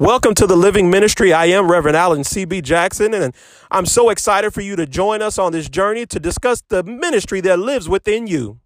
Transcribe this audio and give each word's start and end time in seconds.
Welcome 0.00 0.34
to 0.34 0.46
the 0.46 0.54
Living 0.54 0.90
Ministry. 0.90 1.32
I 1.32 1.46
am 1.46 1.68
Reverend 1.68 1.96
Allen 1.96 2.22
C.B. 2.22 2.60
Jackson, 2.62 3.12
and 3.12 3.34
I'm 3.68 3.84
so 3.84 4.10
excited 4.10 4.54
for 4.54 4.60
you 4.60 4.76
to 4.76 4.86
join 4.86 5.22
us 5.22 5.40
on 5.40 5.50
this 5.50 5.68
journey 5.68 6.06
to 6.06 6.20
discuss 6.20 6.62
the 6.68 6.84
ministry 6.84 7.40
that 7.40 7.58
lives 7.58 7.88
within 7.88 8.28
you. 8.28 8.60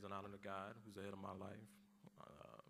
Praise 0.00 0.04
and 0.04 0.14
honor 0.14 0.32
to 0.32 0.40
God 0.42 0.72
who's 0.84 0.96
ahead 0.96 1.12
of 1.12 1.20
my 1.20 1.32
life. 1.32 1.68
Um, 2.20 2.64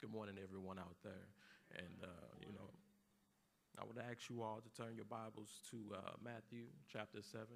good 0.00 0.12
morning, 0.12 0.36
everyone 0.42 0.78
out 0.78 0.96
there. 1.02 1.28
And, 1.76 2.02
uh, 2.02 2.28
you 2.40 2.52
know, 2.52 2.68
I 3.80 3.84
would 3.86 3.96
ask 3.96 4.28
you 4.28 4.42
all 4.42 4.60
to 4.60 4.82
turn 4.82 4.94
your 4.96 5.06
Bibles 5.06 5.62
to 5.70 5.78
uh, 5.94 6.12
Matthew 6.22 6.66
chapter 6.92 7.22
7, 7.22 7.46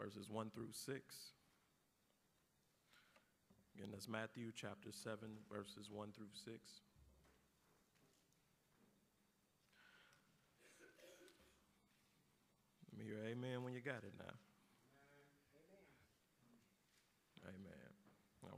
verses 0.00 0.30
1 0.30 0.50
through 0.50 0.72
6. 0.72 0.98
Again, 3.76 3.88
that's 3.92 4.08
Matthew 4.08 4.50
chapter 4.54 4.90
7, 4.90 5.18
verses 5.50 5.90
1 5.90 6.12
through 6.16 6.34
6. 6.34 6.58
Let 12.90 12.98
me 12.98 13.04
hear 13.04 13.22
amen 13.30 13.62
when 13.62 13.74
you 13.74 13.80
got 13.80 14.02
it 14.02 14.14
now. 14.18 14.34
Amen. 17.46 17.62
Amen. 17.66 17.73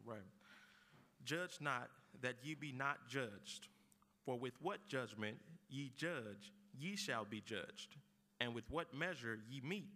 Right. 0.07 0.21
Judge 1.25 1.59
not 1.61 1.91
that 2.23 2.37
ye 2.43 2.55
be 2.55 2.73
not 2.73 3.09
judged. 3.09 3.69
For 4.25 4.39
with 4.39 4.55
what 4.63 4.87
judgment 4.89 5.37
ye 5.69 5.93
judge, 5.97 6.53
ye 6.79 6.97
shall 6.97 7.25
be 7.25 7.41
judged. 7.41 7.97
And 8.41 8.55
with 8.55 8.65
what 8.71 8.95
measure 8.95 9.39
ye 9.49 9.61
meet, 9.61 9.91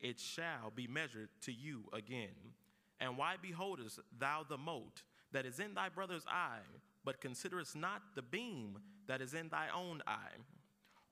it 0.00 0.20
shall 0.20 0.72
be 0.74 0.86
measured 0.86 1.30
to 1.42 1.52
you 1.52 1.84
again. 1.92 2.54
And 3.00 3.16
why 3.16 3.36
beholdest 3.40 4.00
thou 4.18 4.44
the 4.48 4.56
mote 4.56 5.02
that 5.32 5.46
is 5.46 5.60
in 5.60 5.74
thy 5.74 5.88
brother's 5.88 6.24
eye, 6.28 6.60
but 7.04 7.20
considerest 7.20 7.76
not 7.76 8.02
the 8.14 8.22
beam 8.22 8.78
that 9.06 9.20
is 9.20 9.34
in 9.34 9.48
thy 9.48 9.68
own 9.74 10.02
eye? 10.06 10.36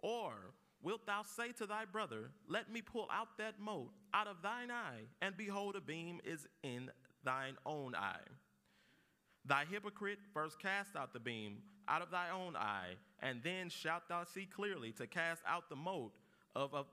Or 0.01 0.33
wilt 0.83 1.07
thou 1.07 1.23
say 1.23 1.53
to 1.53 1.67
thy 1.67 1.85
brother, 1.85 2.31
Let 2.49 2.71
me 2.71 2.83
pull 2.83 3.09
out 3.13 3.39
that 3.39 3.61
mote 3.61 3.93
out 4.13 4.27
of 4.27 4.43
thine 4.43 4.71
eye, 4.71 5.03
and 5.23 5.37
behold, 5.37 5.77
a 5.77 5.81
beam 5.81 6.21
is 6.25 6.47
in 6.63 6.91
thine 7.25 7.57
own 7.67 7.95
eye? 7.95 8.27
Thy 9.47 9.65
hypocrite, 9.71 10.19
first 10.33 10.59
cast 10.59 10.97
out 10.97 11.13
the 11.13 11.21
beam 11.21 11.59
out 11.87 12.01
of 12.01 12.11
thy 12.11 12.31
own 12.31 12.57
eye, 12.57 12.95
and 13.21 13.43
then 13.43 13.69
shalt 13.69 14.09
thou 14.09 14.25
see 14.25 14.47
clearly 14.47 14.93
to 14.93 15.07
cast 15.07 15.43
out 15.47 15.69
the 15.69 15.77
mote 15.77 16.15
of, 16.57 16.73
of, 16.75 16.87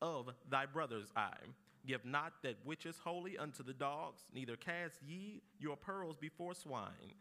of 0.00 0.30
thy 0.48 0.64
brother's 0.64 1.12
eye. 1.16 1.46
Give 1.86 2.04
not 2.04 2.34
that 2.42 2.56
which 2.64 2.86
is 2.86 2.98
holy 3.02 3.36
unto 3.36 3.62
the 3.62 3.72
dogs, 3.72 4.22
neither 4.32 4.56
cast 4.56 5.02
ye 5.02 5.42
your 5.58 5.76
pearls 5.76 6.16
before 6.16 6.54
swine, 6.54 7.14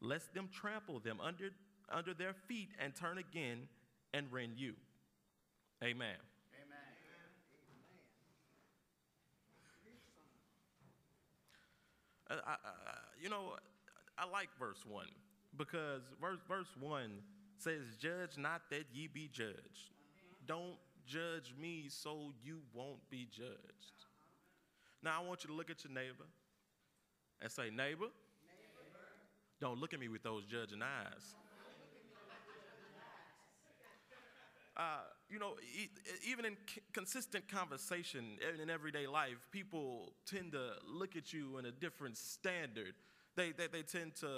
lest 0.00 0.32
them 0.34 0.48
trample 0.52 1.00
them 1.00 1.18
under, 1.20 1.50
under 1.90 2.14
their 2.14 2.34
feet 2.34 2.70
and 2.78 2.94
turn 2.94 3.18
again 3.18 3.68
and 4.14 4.30
rend 4.30 4.58
you. 4.58 4.74
Amen. 5.82 6.16
Uh, 12.30 12.34
I, 12.46 12.52
I, 12.52 12.56
you 13.20 13.28
know, 13.28 13.54
I 14.20 14.26
like 14.30 14.50
verse 14.58 14.84
1 14.86 15.06
because 15.56 16.02
verse, 16.20 16.40
verse 16.46 16.68
1 16.78 17.10
says, 17.56 17.80
Judge 17.98 18.36
not 18.36 18.62
that 18.70 18.84
ye 18.92 19.06
be 19.06 19.30
judged. 19.32 19.90
Don't 20.46 20.76
judge 21.06 21.54
me 21.58 21.86
so 21.88 22.32
you 22.44 22.58
won't 22.74 23.08
be 23.08 23.26
judged. 23.34 24.04
Now, 25.02 25.22
I 25.22 25.26
want 25.26 25.42
you 25.42 25.48
to 25.48 25.56
look 25.56 25.70
at 25.70 25.82
your 25.84 25.92
neighbor 25.94 26.26
and 27.40 27.50
say, 27.50 27.70
Neighbor, 27.70 28.08
don't 29.58 29.78
look 29.78 29.94
at 29.94 30.00
me 30.00 30.08
with 30.08 30.22
those 30.22 30.44
judging 30.44 30.82
eyes. 30.82 31.34
Uh, 34.76 35.00
you 35.28 35.38
know, 35.38 35.54
even 36.26 36.44
in 36.44 36.56
consistent 36.92 37.46
conversation 37.48 38.38
in 38.62 38.70
everyday 38.70 39.06
life, 39.06 39.46
people 39.50 40.12
tend 40.26 40.52
to 40.52 40.70
look 40.86 41.16
at 41.16 41.32
you 41.32 41.58
in 41.58 41.66
a 41.66 41.70
different 41.70 42.16
standard. 42.16 42.94
They, 43.36 43.52
they, 43.52 43.68
they 43.68 43.82
tend 43.82 44.16
to 44.16 44.28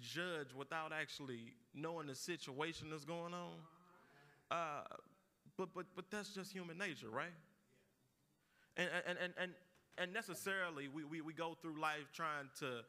judge 0.00 0.52
without 0.56 0.92
actually 0.92 1.54
knowing 1.74 2.08
the 2.08 2.14
situation 2.14 2.88
that's 2.90 3.04
going 3.04 3.34
on. 3.34 3.54
Uh, 4.50 4.82
but, 5.56 5.68
but, 5.74 5.86
but 5.94 6.04
that's 6.10 6.34
just 6.34 6.52
human 6.52 6.76
nature, 6.76 7.08
right? 7.08 7.32
And, 8.76 8.88
and, 9.06 9.18
and, 9.18 9.32
and, 9.40 9.52
and 9.98 10.12
necessarily, 10.12 10.88
we, 10.88 11.04
we, 11.04 11.20
we 11.20 11.32
go 11.32 11.56
through 11.60 11.80
life 11.80 12.10
trying 12.12 12.50
to, 12.60 12.80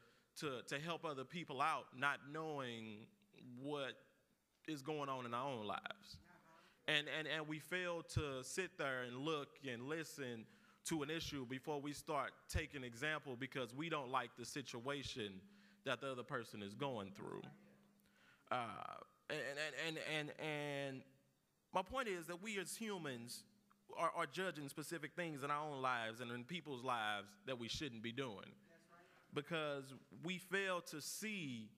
to, 0.42 0.62
to 0.68 0.80
help 0.80 1.06
other 1.06 1.24
people 1.24 1.62
out, 1.62 1.86
not 1.97 2.20
knowing 2.31 3.06
what 3.62 3.94
is 4.68 4.81
going 4.81 5.08
on 5.08 5.26
in 5.26 5.34
our 5.34 5.47
own 5.47 5.66
lives 5.66 6.18
and, 6.88 7.08
and, 7.18 7.28
and 7.28 7.47
we 7.47 7.59
fail 7.59 8.02
to 8.14 8.44
sit 8.44 8.78
there 8.78 9.03
and 9.03 9.18
look 9.18 9.50
and 9.70 9.84
listen 9.84 10.46
to 10.88 11.03
an 11.03 11.09
issue 11.09 11.46
before 11.46 11.81
we 11.81 11.94
start 11.94 12.31
taking 12.50 12.84
example 12.84 13.36
because 13.40 13.74
we 13.75 13.90
don't 13.90 14.09
like 14.09 14.30
the 14.38 14.46
situation 14.46 15.34
that 15.86 16.02
the 16.02 16.12
other 16.12 16.24
person 16.24 16.62
is 16.62 16.74
going 16.74 17.12
through. 17.12 17.42
Uh, 18.52 18.58
and, 19.30 19.40
and, 19.88 19.97
and, 19.97 19.97
and, 20.18 20.47
and 20.47 21.02
my 21.74 21.81
point 21.81 22.08
is 22.08 22.28
that 22.28 22.42
we 22.42 22.58
as 22.59 22.76
humans 22.76 23.44
are, 23.97 24.12
are 24.16 24.26
judging 24.26 24.70
specific 24.70 25.12
things 25.16 25.44
in 25.44 25.52
our 25.52 25.66
own 25.66 25.81
lives 25.81 26.22
and 26.22 26.31
in 26.31 26.44
people's 26.44 26.84
lives 26.84 27.28
that 27.46 27.59
we 27.59 27.68
shouldn't 27.68 28.02
be 28.02 28.12
doing 28.12 28.52
because 29.34 29.94
we 30.24 30.38
fail 30.38 30.81
to 30.81 31.02
see 31.02 31.70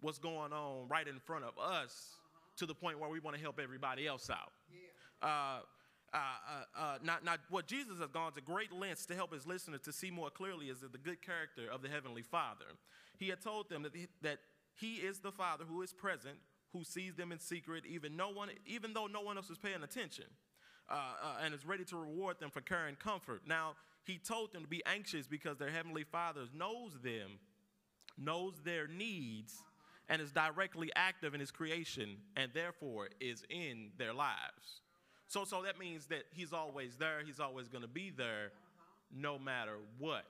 what's 0.00 0.18
going 0.18 0.52
on 0.52 0.86
right 0.88 1.08
in 1.08 1.18
front 1.18 1.44
of 1.44 1.58
us 1.58 2.16
to 2.56 2.66
the 2.66 2.74
point 2.74 2.98
where 2.98 3.08
we 3.08 3.20
want 3.20 3.36
to 3.36 3.42
help 3.42 3.58
everybody 3.62 4.06
else 4.06 4.30
out. 4.30 4.52
Uh, 5.22 5.26
uh, 5.26 5.60
uh, 6.16 6.80
uh, 6.80 6.98
not, 7.02 7.24
not 7.24 7.40
what 7.50 7.66
Jesus 7.66 7.98
has 7.98 8.10
gone 8.10 8.32
to 8.32 8.40
great 8.40 8.72
lengths 8.72 9.06
to 9.06 9.14
help 9.14 9.32
his 9.32 9.46
listeners 9.46 9.80
to 9.82 9.92
see 9.92 10.10
more 10.10 10.30
clearly 10.30 10.66
is 10.66 10.80
the 10.80 10.98
good 10.98 11.20
character 11.20 11.70
of 11.70 11.82
the 11.82 11.88
Heavenly 11.88 12.22
Father. 12.22 12.64
He 13.18 13.28
had 13.28 13.40
told 13.40 13.68
them 13.68 13.82
that 13.82 13.94
he, 13.94 14.06
that 14.22 14.38
he 14.74 14.94
is 14.94 15.18
the 15.18 15.32
Father 15.32 15.64
who 15.68 15.82
is 15.82 15.92
present, 15.92 16.36
who 16.72 16.84
sees 16.84 17.14
them 17.14 17.32
in 17.32 17.38
secret, 17.38 17.84
even, 17.86 18.16
no 18.16 18.30
one, 18.30 18.48
even 18.66 18.94
though 18.94 19.06
no 19.06 19.20
one 19.20 19.36
else 19.36 19.50
is 19.50 19.58
paying 19.58 19.82
attention, 19.82 20.26
uh, 20.88 20.94
uh, 20.94 21.36
and 21.44 21.54
is 21.54 21.66
ready 21.66 21.84
to 21.84 21.96
reward 21.96 22.38
them 22.40 22.50
for 22.50 22.60
care 22.60 22.86
and 22.86 22.98
comfort. 22.98 23.42
Now, 23.46 23.74
he 24.04 24.18
told 24.18 24.52
them 24.52 24.62
to 24.62 24.68
be 24.68 24.82
anxious 24.86 25.26
because 25.26 25.58
their 25.58 25.70
Heavenly 25.70 26.04
Father 26.04 26.42
knows 26.54 26.92
them, 27.02 27.38
knows 28.16 28.54
their 28.64 28.86
needs, 28.86 29.54
and 30.08 30.22
is 30.22 30.30
directly 30.30 30.90
active 30.94 31.34
in 31.34 31.40
his 31.40 31.50
creation 31.50 32.18
and 32.36 32.52
therefore 32.54 33.08
is 33.20 33.44
in 33.50 33.90
their 33.98 34.14
lives. 34.14 34.82
So, 35.28 35.44
so 35.44 35.62
that 35.62 35.78
means 35.78 36.06
that 36.06 36.24
he's 36.32 36.52
always 36.52 36.96
there, 36.96 37.22
he's 37.24 37.40
always 37.40 37.68
going 37.68 37.82
to 37.82 37.88
be 37.88 38.10
there 38.10 38.52
no 39.14 39.38
matter 39.38 39.76
what. 39.98 40.24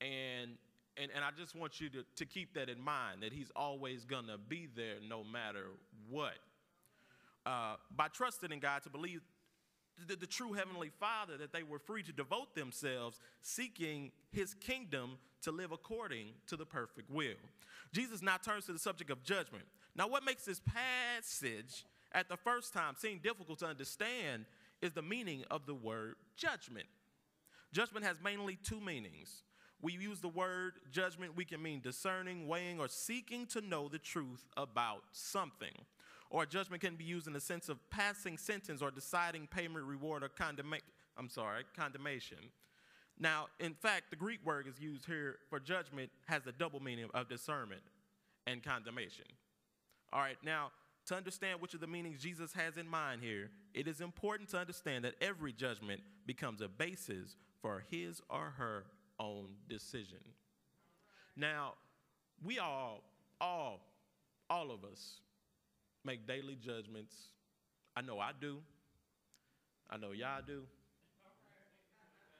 And, 0.00 0.52
and, 0.96 1.10
and 1.14 1.24
I 1.24 1.30
just 1.36 1.54
want 1.54 1.80
you 1.80 1.88
to, 1.90 2.04
to 2.16 2.26
keep 2.26 2.54
that 2.54 2.68
in 2.68 2.80
mind 2.80 3.22
that 3.22 3.32
he's 3.32 3.50
always 3.54 4.04
going 4.04 4.26
to 4.26 4.38
be 4.38 4.68
there 4.74 4.96
no 5.06 5.22
matter 5.22 5.66
what. 6.08 6.38
Uh, 7.44 7.74
by 7.94 8.08
trusting 8.08 8.52
in 8.52 8.60
God 8.60 8.82
to 8.84 8.90
believe 8.90 9.20
the, 10.06 10.16
the 10.16 10.26
true 10.26 10.52
Heavenly 10.52 10.90
Father, 11.00 11.36
that 11.38 11.52
they 11.52 11.62
were 11.62 11.78
free 11.78 12.02
to 12.04 12.12
devote 12.12 12.54
themselves 12.54 13.20
seeking 13.40 14.10
His 14.30 14.54
kingdom 14.54 15.18
to 15.42 15.50
live 15.50 15.72
according 15.72 16.28
to 16.46 16.56
the 16.56 16.64
perfect 16.64 17.10
will. 17.10 17.34
Jesus 17.92 18.22
now 18.22 18.36
turns 18.36 18.66
to 18.66 18.72
the 18.72 18.78
subject 18.78 19.10
of 19.10 19.22
judgment. 19.22 19.64
Now, 19.94 20.08
what 20.08 20.24
makes 20.24 20.44
this 20.44 20.60
passage 20.60 21.84
at 22.14 22.28
the 22.28 22.36
first 22.36 22.72
time 22.72 22.94
seem 22.96 23.18
difficult 23.18 23.58
to 23.60 23.66
understand 23.66 24.44
is 24.80 24.92
the 24.92 25.02
meaning 25.02 25.44
of 25.50 25.66
the 25.66 25.74
word 25.74 26.16
judgment. 26.36 26.86
Judgment 27.72 28.04
has 28.04 28.16
mainly 28.22 28.58
two 28.62 28.80
meanings. 28.80 29.42
We 29.80 29.94
use 29.94 30.20
the 30.20 30.28
word 30.28 30.74
judgment, 30.92 31.36
we 31.36 31.44
can 31.44 31.60
mean 31.60 31.80
discerning, 31.80 32.46
weighing, 32.46 32.78
or 32.78 32.86
seeking 32.86 33.46
to 33.46 33.60
know 33.60 33.88
the 33.88 33.98
truth 33.98 34.46
about 34.56 35.02
something 35.10 35.72
or 36.32 36.46
judgment 36.46 36.82
can 36.82 36.96
be 36.96 37.04
used 37.04 37.26
in 37.26 37.34
the 37.34 37.40
sense 37.40 37.68
of 37.68 37.78
passing 37.90 38.38
sentence 38.38 38.80
or 38.80 38.90
deciding 38.90 39.46
payment, 39.46 39.84
reward, 39.84 40.24
or 40.24 40.30
condemnation. 40.30 40.86
I'm 41.18 41.28
sorry, 41.28 41.64
condemnation. 41.76 42.38
Now, 43.18 43.48
in 43.60 43.74
fact, 43.74 44.04
the 44.08 44.16
Greek 44.16 44.40
word 44.44 44.66
is 44.66 44.80
used 44.80 45.04
here 45.04 45.36
for 45.50 45.60
judgment 45.60 46.10
has 46.26 46.42
the 46.42 46.52
double 46.52 46.80
meaning 46.80 47.08
of 47.12 47.28
discernment 47.28 47.82
and 48.46 48.62
condemnation. 48.62 49.26
All 50.10 50.20
right, 50.20 50.38
now, 50.42 50.70
to 51.06 51.16
understand 51.16 51.60
which 51.60 51.74
of 51.74 51.80
the 51.80 51.86
meanings 51.86 52.22
Jesus 52.22 52.52
has 52.52 52.76
in 52.76 52.88
mind 52.88 53.22
here, 53.22 53.50
it 53.74 53.88
is 53.88 54.00
important 54.00 54.48
to 54.50 54.58
understand 54.58 55.04
that 55.04 55.14
every 55.20 55.52
judgment 55.52 56.00
becomes 56.26 56.60
a 56.60 56.68
basis 56.68 57.36
for 57.60 57.84
his 57.90 58.20
or 58.30 58.54
her 58.56 58.84
own 59.18 59.48
decision. 59.68 60.18
Now, 61.36 61.74
we 62.44 62.58
all, 62.58 63.02
all, 63.40 63.80
all 64.48 64.70
of 64.70 64.84
us 64.84 65.20
make 66.04 66.26
daily 66.26 66.56
judgments. 66.56 67.14
I 67.96 68.02
know 68.02 68.18
I 68.18 68.30
do. 68.38 68.58
I 69.90 69.96
know 69.96 70.12
y'all 70.12 70.40
do. 70.46 70.62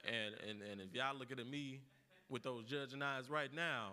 And, 0.05 0.35
and, 0.49 0.63
and 0.63 0.81
if 0.81 0.95
y'all 0.95 1.17
looking 1.17 1.39
at 1.39 1.47
me 1.47 1.81
with 2.29 2.43
those 2.43 2.65
judging 2.65 3.03
eyes 3.03 3.31
right 3.31 3.53
now, 3.55 3.93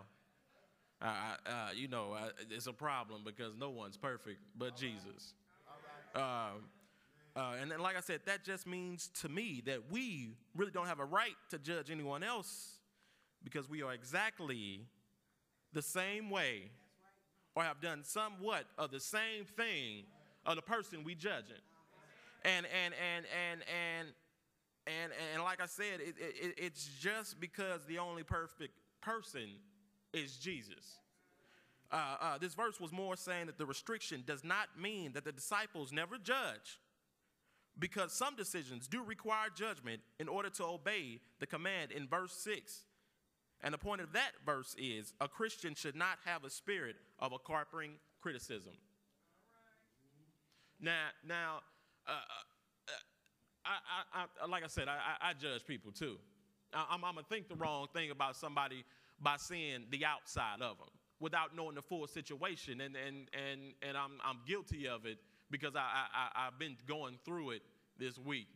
Uh, 1.02 1.36
you 1.76 1.88
know, 1.88 2.16
it's 2.50 2.68
a 2.68 2.74
problem 2.74 3.22
because 3.26 3.54
no 3.58 3.70
one's 3.70 3.98
perfect 3.98 4.40
but 4.58 4.76
Jesus. 4.76 5.34
Um, 6.14 6.68
uh, 7.36 7.54
and 7.62 7.72
then, 7.72 7.80
like 7.80 7.96
I 7.96 8.02
said, 8.02 8.22
that 8.26 8.44
just 8.44 8.68
means 8.68 9.10
to 9.22 9.30
me 9.30 9.62
that 9.66 9.92
we 9.92 10.32
really 10.56 10.72
don't 10.72 10.88
have 10.88 11.00
a 11.00 11.06
right 11.06 11.36
to 11.52 11.60
judge 11.60 11.90
anyone 11.90 12.24
else 12.24 12.80
because 13.44 13.70
we 13.70 13.82
are 13.82 13.94
exactly 13.94 14.82
the 15.72 15.82
same 15.82 16.30
way 16.30 16.64
or 17.56 17.64
have 17.64 17.80
done 17.80 18.04
somewhat 18.04 18.66
of 18.78 18.92
the 18.92 19.00
same 19.00 19.46
thing 19.56 20.04
of 20.46 20.56
the 20.56 20.62
person 20.62 21.04
we 21.04 21.16
judging. 21.16 21.56
And, 22.44 22.66
and, 22.66 22.94
and, 22.94 23.26
and, 23.52 23.62
and, 23.62 24.08
and, 24.88 25.12
and 25.34 25.44
like 25.44 25.62
I 25.62 25.66
said, 25.66 26.00
it, 26.00 26.16
it, 26.18 26.56
it's 26.58 26.90
just 27.00 27.40
because 27.40 27.86
the 27.86 28.00
only 28.00 28.24
perfect 28.24 28.74
person 29.02 29.50
is 30.14 30.38
Jesus. 30.38 31.00
Uh, 31.92 32.16
uh, 32.22 32.38
this 32.38 32.54
verse 32.54 32.80
was 32.80 32.92
more 32.92 33.16
saying 33.16 33.48
that 33.48 33.58
the 33.58 33.66
restriction 33.66 34.24
does 34.26 34.44
not 34.44 34.68
mean 34.80 35.14
that 35.14 35.26
the 35.26 35.32
disciples 35.32 35.92
never 35.92 36.18
judge, 36.18 36.80
because 37.80 38.14
some 38.14 38.36
decisions 38.36 38.88
do 38.88 39.04
require 39.04 39.48
judgment 39.56 40.02
in 40.20 40.28
order 40.28 40.50
to 40.50 40.64
obey 40.64 41.20
the 41.40 41.48
command 41.48 41.92
in 41.92 42.08
verse 42.08 42.34
6. 42.34 42.84
And 43.62 43.74
the 43.74 43.78
point 43.78 44.02
of 44.02 44.14
that 44.14 44.32
verse 44.46 44.76
is 44.78 45.14
a 45.20 45.28
Christian 45.28 45.76
should 45.76 45.96
not 45.96 46.20
have 46.26 46.44
a 46.44 46.50
spirit 46.50 46.96
of 47.20 47.34
a 47.34 47.40
carping 47.40 47.94
criticism. 48.22 48.74
Now, 50.80 51.08
now, 51.28 51.60
uh, 52.08 52.12
uh 52.12 52.94
I, 53.66 54.22
I, 54.22 54.26
I, 54.42 54.48
like 54.48 54.64
I 54.64 54.68
said, 54.68 54.88
I, 54.88 55.34
judge 55.34 55.66
people 55.68 55.92
too. 55.92 56.18
I'm, 56.74 57.04
I'm 57.04 57.16
gonna 57.16 57.26
think 57.28 57.50
the 57.50 57.56
wrong 57.56 57.88
thing 57.94 58.10
about 58.10 58.36
somebody 58.36 58.84
by 59.22 59.38
seeing 59.38 59.86
the 59.90 60.06
outside 60.06 60.62
of 60.62 60.78
them 60.78 60.88
without 61.20 61.56
knowing 61.56 61.76
the 61.76 61.82
full 61.82 62.08
situation. 62.08 62.82
And, 62.82 62.96
and, 62.96 63.28
and, 63.34 63.62
and 63.82 63.98
I'm, 63.98 64.12
I'm 64.24 64.40
guilty 64.48 64.88
of 64.88 65.06
it 65.06 65.18
because 65.52 65.76
I, 65.76 66.06
I, 66.14 66.48
I've 66.48 66.60
been 66.60 66.78
going 66.88 67.20
through 67.26 67.52
it 67.52 67.62
this 67.98 68.18
week. 68.18 68.48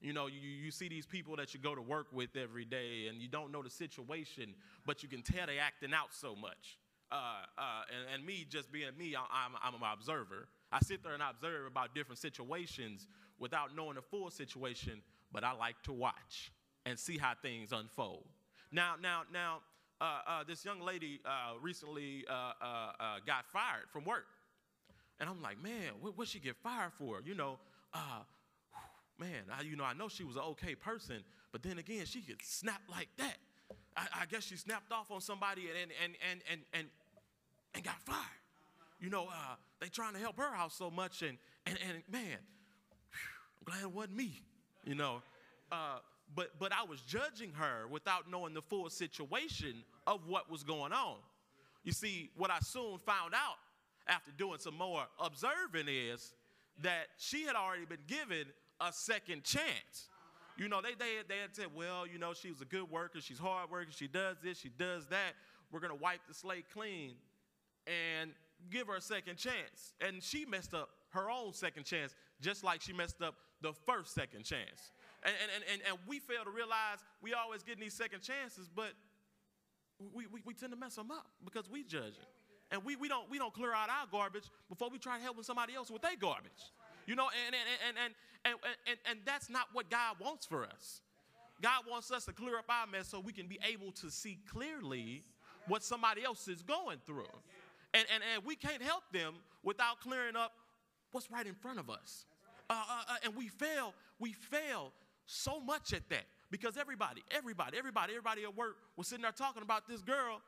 You 0.00 0.14
know, 0.14 0.28
you, 0.28 0.40
you 0.40 0.70
see 0.70 0.88
these 0.88 1.04
people 1.04 1.36
that 1.36 1.52
you 1.52 1.60
go 1.60 1.74
to 1.74 1.82
work 1.82 2.06
with 2.12 2.34
every 2.34 2.64
day 2.64 3.08
and 3.08 3.20
you 3.20 3.28
don't 3.28 3.52
know 3.52 3.62
the 3.62 3.70
situation, 3.70 4.54
but 4.86 5.02
you 5.02 5.08
can 5.08 5.20
tell 5.20 5.46
they 5.46 5.58
acting 5.58 5.92
out 5.92 6.08
so 6.12 6.34
much. 6.34 6.78
Uh, 7.12 7.42
uh, 7.58 7.82
and, 7.94 8.14
and, 8.14 8.24
me 8.24 8.46
just 8.48 8.70
being 8.70 8.86
me, 8.96 9.16
I'm, 9.16 9.52
I'm 9.62 9.74
an 9.74 9.80
observer. 9.92 10.46
I 10.70 10.78
sit 10.78 11.02
there 11.02 11.12
and 11.12 11.22
observe 11.22 11.66
about 11.66 11.92
different 11.92 12.20
situations 12.20 13.08
without 13.40 13.74
knowing 13.74 13.96
the 13.96 14.02
full 14.02 14.30
situation, 14.30 15.02
but 15.32 15.42
I 15.42 15.52
like 15.52 15.82
to 15.82 15.92
watch 15.92 16.52
and 16.86 16.96
see 16.96 17.18
how 17.18 17.32
things 17.42 17.72
unfold. 17.72 18.24
Now, 18.70 18.94
now, 19.02 19.22
now, 19.32 19.58
uh, 20.00 20.04
uh, 20.26 20.44
this 20.44 20.64
young 20.64 20.80
lady 20.80 21.20
uh, 21.24 21.58
recently 21.60 22.24
uh, 22.28 22.32
uh, 22.32 22.64
uh, 22.64 23.16
got 23.26 23.46
fired 23.46 23.88
from 23.92 24.04
work. 24.04 24.26
And 25.20 25.28
I'm 25.28 25.42
like, 25.42 25.62
man, 25.62 25.92
what, 26.00 26.16
what 26.16 26.28
she 26.28 26.38
get 26.38 26.56
fired 26.56 26.92
for? 26.98 27.20
You 27.24 27.34
know, 27.34 27.58
man, 29.18 29.44
I, 29.52 29.62
you 29.62 29.76
know, 29.76 29.84
I 29.84 29.92
know 29.92 30.08
she 30.08 30.24
was 30.24 30.36
an 30.36 30.42
okay 30.42 30.74
person, 30.74 31.22
but 31.52 31.62
then 31.62 31.78
again, 31.78 32.06
she 32.06 32.22
could 32.22 32.42
snap 32.42 32.80
like 32.90 33.08
that. 33.18 33.36
I, 33.96 34.22
I 34.22 34.26
guess 34.26 34.44
she 34.44 34.56
snapped 34.56 34.90
off 34.92 35.10
on 35.10 35.20
somebody 35.20 35.62
and, 35.68 35.92
and, 36.02 36.14
and, 36.30 36.40
and, 36.50 36.60
and, 36.72 36.86
and 37.74 37.84
got 37.84 38.00
fired. 38.00 38.18
You 38.98 39.10
know, 39.10 39.28
they 39.80 39.88
trying 39.88 40.14
to 40.14 40.18
help 40.18 40.38
her 40.38 40.54
out 40.54 40.72
so 40.72 40.90
much, 40.90 41.22
and, 41.22 41.38
and, 41.66 41.78
and 41.86 42.02
man, 42.10 42.38
whew, 43.10 43.18
I'm 43.60 43.64
glad 43.64 43.82
it 43.82 43.92
wasn't 43.92 44.16
me, 44.16 44.42
you 44.84 44.94
know. 44.94 45.22
But, 46.34 46.58
but 46.58 46.72
I 46.72 46.84
was 46.84 47.00
judging 47.00 47.52
her 47.54 47.86
without 47.90 48.30
knowing 48.30 48.54
the 48.54 48.62
full 48.62 48.88
situation 48.90 49.74
of 50.06 50.26
what 50.26 50.50
was 50.50 50.62
going 50.62 50.92
on. 50.92 51.16
You 51.82 51.92
see, 51.92 52.30
what 52.36 52.50
I 52.50 52.60
soon 52.60 52.98
found 52.98 53.34
out 53.34 53.56
after 54.06 54.30
doing 54.36 54.58
some 54.58 54.76
more 54.76 55.04
observing 55.18 55.86
is 55.88 56.34
that 56.82 57.08
she 57.18 57.44
had 57.44 57.56
already 57.56 57.84
been 57.84 58.04
given 58.06 58.46
a 58.80 58.92
second 58.92 59.44
chance. 59.44 60.08
You 60.56 60.68
know, 60.68 60.80
they, 60.82 60.94
they, 60.94 61.22
they 61.28 61.38
had 61.40 61.54
said, 61.54 61.66
well, 61.74 62.06
you 62.06 62.18
know, 62.18 62.34
she 62.34 62.50
was 62.50 62.60
a 62.60 62.66
good 62.66 62.90
worker, 62.90 63.20
she's 63.20 63.38
hard 63.38 63.68
she 63.90 64.08
does 64.08 64.36
this, 64.42 64.58
she 64.58 64.68
does 64.68 65.06
that. 65.06 65.32
We're 65.72 65.80
going 65.80 65.96
to 65.96 66.02
wipe 66.02 66.20
the 66.28 66.34
slate 66.34 66.66
clean 66.72 67.14
and 67.86 68.30
give 68.70 68.88
her 68.88 68.96
a 68.96 69.00
second 69.00 69.36
chance. 69.36 69.94
And 70.00 70.22
she 70.22 70.44
messed 70.44 70.74
up 70.74 70.90
her 71.10 71.30
own 71.30 71.52
second 71.52 71.84
chance, 71.84 72.14
just 72.40 72.62
like 72.62 72.82
she 72.82 72.92
messed 72.92 73.22
up 73.22 73.34
the 73.62 73.72
first 73.86 74.14
second 74.14 74.44
chance. 74.44 74.92
And, 75.22 75.34
and, 75.54 75.64
and, 75.72 75.82
and 75.88 75.98
we 76.06 76.18
fail 76.18 76.44
to 76.44 76.50
realize 76.50 77.04
we 77.20 77.34
always 77.34 77.62
getting 77.62 77.82
these 77.82 77.94
second 77.94 78.22
chances, 78.22 78.68
but 78.74 78.92
we, 80.14 80.26
we, 80.26 80.40
we 80.46 80.54
tend 80.54 80.72
to 80.72 80.78
mess 80.78 80.96
them 80.96 81.10
up 81.10 81.26
because 81.44 81.68
we 81.68 81.84
judge 81.84 82.16
it. 82.16 82.28
And 82.72 82.84
we, 82.84 82.96
we, 82.96 83.08
don't, 83.08 83.28
we 83.30 83.38
don't 83.38 83.52
clear 83.52 83.74
out 83.74 83.90
our 83.90 84.06
garbage 84.10 84.44
before 84.68 84.88
we 84.88 84.98
try 84.98 85.18
to 85.18 85.22
helping 85.22 85.42
somebody 85.42 85.74
else 85.74 85.90
with 85.90 86.02
their 86.02 86.16
garbage. 86.16 86.72
You 87.06 87.16
know, 87.16 87.28
and, 87.46 87.54
and, 87.54 87.96
and, 87.96 87.96
and, 88.04 88.14
and, 88.44 88.76
and, 88.86 88.98
and 89.10 89.18
that's 89.26 89.50
not 89.50 89.66
what 89.72 89.90
God 89.90 90.16
wants 90.20 90.46
for 90.46 90.64
us. 90.64 91.02
God 91.60 91.82
wants 91.90 92.10
us 92.10 92.24
to 92.24 92.32
clear 92.32 92.56
up 92.56 92.66
our 92.68 92.86
mess 92.86 93.08
so 93.08 93.20
we 93.20 93.32
can 93.32 93.46
be 93.46 93.58
able 93.68 93.92
to 93.92 94.10
see 94.10 94.38
clearly 94.50 95.22
what 95.66 95.82
somebody 95.82 96.24
else 96.24 96.48
is 96.48 96.62
going 96.62 96.98
through. 97.04 97.28
And, 97.92 98.06
and, 98.14 98.22
and 98.34 98.44
we 98.46 98.54
can't 98.54 98.82
help 98.82 99.02
them 99.12 99.34
without 99.62 100.00
clearing 100.00 100.36
up 100.36 100.52
what's 101.12 101.30
right 101.30 101.46
in 101.46 101.54
front 101.54 101.78
of 101.78 101.90
us. 101.90 102.24
Uh, 102.70 102.74
uh, 102.74 103.02
uh, 103.08 103.16
and 103.24 103.36
we 103.36 103.48
fail, 103.48 103.92
we 104.18 104.32
fail 104.32 104.92
so 105.30 105.60
much 105.60 105.92
at 105.92 106.08
that 106.08 106.24
because 106.50 106.76
everybody, 106.76 107.22
everybody, 107.30 107.78
everybody, 107.78 108.12
everybody 108.12 108.42
at 108.44 108.56
work 108.56 108.76
was 108.96 109.08
sitting 109.08 109.22
there 109.22 109.32
talking 109.32 109.62
about 109.62 109.88
this 109.88 110.02
girl 110.02 110.40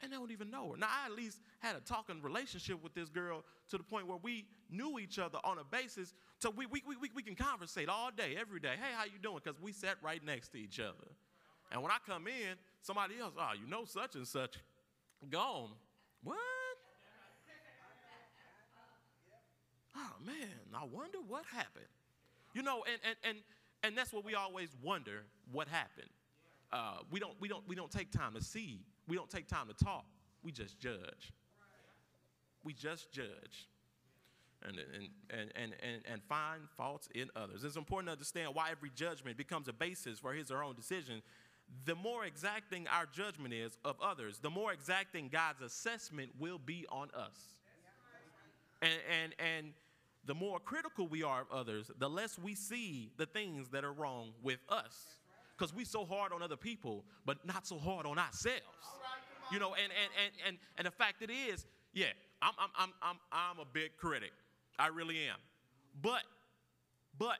and 0.00 0.12
they 0.12 0.16
don't 0.16 0.30
even 0.30 0.50
know 0.50 0.72
her. 0.72 0.76
Now, 0.76 0.86
I 0.88 1.06
at 1.06 1.12
least 1.12 1.40
had 1.58 1.74
a 1.74 1.80
talking 1.80 2.22
relationship 2.22 2.82
with 2.82 2.94
this 2.94 3.08
girl 3.08 3.44
to 3.70 3.78
the 3.78 3.82
point 3.82 4.06
where 4.06 4.18
we 4.22 4.46
knew 4.70 4.98
each 4.98 5.18
other 5.18 5.38
on 5.44 5.58
a 5.58 5.64
basis 5.64 6.14
so 6.38 6.50
we, 6.50 6.66
we, 6.66 6.82
we, 6.86 7.10
we 7.14 7.22
can 7.22 7.34
conversate 7.34 7.88
all 7.88 8.10
day, 8.16 8.36
every 8.38 8.60
day. 8.60 8.74
Hey, 8.76 8.92
how 8.96 9.04
you 9.04 9.18
doing? 9.20 9.40
Because 9.42 9.60
we 9.60 9.72
sat 9.72 9.96
right 10.02 10.24
next 10.24 10.50
to 10.50 10.58
each 10.58 10.78
other. 10.78 11.08
And 11.72 11.82
when 11.82 11.90
I 11.90 11.96
come 12.06 12.28
in, 12.28 12.54
somebody 12.80 13.14
else, 13.20 13.34
oh, 13.36 13.50
you 13.60 13.68
know 13.68 13.84
such 13.84 14.14
and 14.14 14.26
such, 14.26 14.54
gone. 15.28 15.70
What? 16.22 16.38
Oh, 19.96 20.24
man, 20.24 20.34
I 20.74 20.84
wonder 20.84 21.18
what 21.26 21.44
happened. 21.52 21.90
You 22.54 22.62
know, 22.62 22.84
and, 22.90 23.00
and, 23.04 23.16
and 23.24 23.38
and 23.82 23.96
that's 23.96 24.12
what 24.12 24.24
we 24.24 24.34
always 24.34 24.68
wonder 24.82 25.22
what 25.52 25.68
happened. 25.68 26.10
Uh, 26.72 26.98
we, 27.10 27.20
don't, 27.20 27.34
we, 27.40 27.48
don't, 27.48 27.66
we 27.66 27.74
don't 27.74 27.90
take 27.90 28.10
time 28.10 28.34
to 28.34 28.42
see, 28.42 28.80
we 29.06 29.16
don't 29.16 29.30
take 29.30 29.46
time 29.46 29.68
to 29.68 29.84
talk, 29.84 30.04
we 30.42 30.52
just 30.52 30.78
judge. 30.78 31.32
We 32.64 32.72
just 32.72 33.12
judge. 33.12 33.68
And, 34.66 34.76
and, 34.76 35.50
and, 35.54 35.72
and, 35.80 36.02
and, 36.10 36.22
find 36.24 36.62
faults 36.76 37.08
in 37.14 37.28
others. 37.36 37.62
It's 37.62 37.76
important 37.76 38.08
to 38.08 38.12
understand 38.12 38.56
why 38.56 38.70
every 38.72 38.90
judgment 38.92 39.36
becomes 39.36 39.68
a 39.68 39.72
basis 39.72 40.18
for 40.18 40.32
his 40.32 40.50
or 40.50 40.56
her 40.56 40.64
own 40.64 40.74
decision. 40.74 41.22
The 41.84 41.94
more 41.94 42.24
exacting 42.24 42.88
our 42.88 43.06
judgment 43.06 43.54
is 43.54 43.78
of 43.84 43.94
others, 44.02 44.40
the 44.40 44.50
more 44.50 44.72
exacting 44.72 45.28
God's 45.28 45.62
assessment 45.62 46.30
will 46.40 46.58
be 46.58 46.86
on 46.90 47.08
us. 47.14 47.54
And, 48.82 48.92
and, 49.22 49.34
and 49.38 49.72
the 50.24 50.34
more 50.34 50.58
critical 50.60 51.06
we 51.06 51.22
are 51.22 51.42
of 51.42 51.46
others, 51.52 51.90
the 51.98 52.08
less 52.08 52.38
we 52.38 52.54
see 52.54 53.10
the 53.16 53.26
things 53.26 53.68
that 53.70 53.84
are 53.84 53.92
wrong 53.92 54.32
with 54.42 54.58
us. 54.68 55.16
Because 55.56 55.74
we 55.74 55.84
so 55.84 56.04
hard 56.04 56.32
on 56.32 56.42
other 56.42 56.56
people, 56.56 57.04
but 57.26 57.44
not 57.46 57.66
so 57.66 57.78
hard 57.78 58.06
on 58.06 58.18
ourselves. 58.18 58.62
You 59.50 59.58
know, 59.58 59.74
and, 59.74 59.92
and, 59.92 60.10
and, 60.24 60.32
and, 60.46 60.58
and 60.76 60.86
the 60.86 60.90
fact 60.90 61.22
it 61.22 61.30
is, 61.30 61.66
yeah, 61.92 62.06
I'm, 62.42 62.52
I'm, 62.58 62.70
I'm, 62.76 62.90
I'm, 63.02 63.16
I'm 63.32 63.58
a 63.58 63.64
big 63.72 63.96
critic. 63.96 64.32
I 64.78 64.88
really 64.88 65.16
am. 65.28 65.36
But, 66.00 66.22
but 67.18 67.38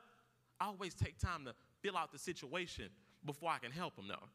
I 0.60 0.66
always 0.66 0.94
take 0.94 1.18
time 1.18 1.44
to 1.44 1.54
fill 1.82 1.96
out 1.96 2.10
the 2.10 2.18
situation 2.18 2.88
before 3.24 3.50
I 3.50 3.58
can 3.58 3.70
help 3.70 3.94
them, 3.94 4.08
though. 4.08 4.28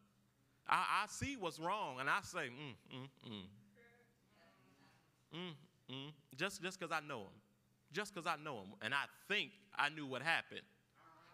I, 0.67 1.03
I 1.03 1.05
see 1.09 1.35
what's 1.37 1.59
wrong, 1.59 1.99
and 1.99 2.09
I 2.09 2.19
say, 2.23 2.49
mm, 2.49 2.95
mm, 2.95 3.29
mm. 3.29 3.43
Mm, 5.33 5.55
mm, 5.91 6.11
just 6.37 6.61
just 6.61 6.79
because 6.79 6.95
I 6.95 6.99
know 7.05 7.23
them 7.23 7.33
just 7.93 8.13
because 8.13 8.27
I 8.27 8.35
know 8.43 8.57
him 8.57 8.73
and 8.81 8.93
I 8.93 9.05
think 9.27 9.51
I 9.77 9.89
knew 9.89 10.05
what 10.05 10.21
happened. 10.21 10.61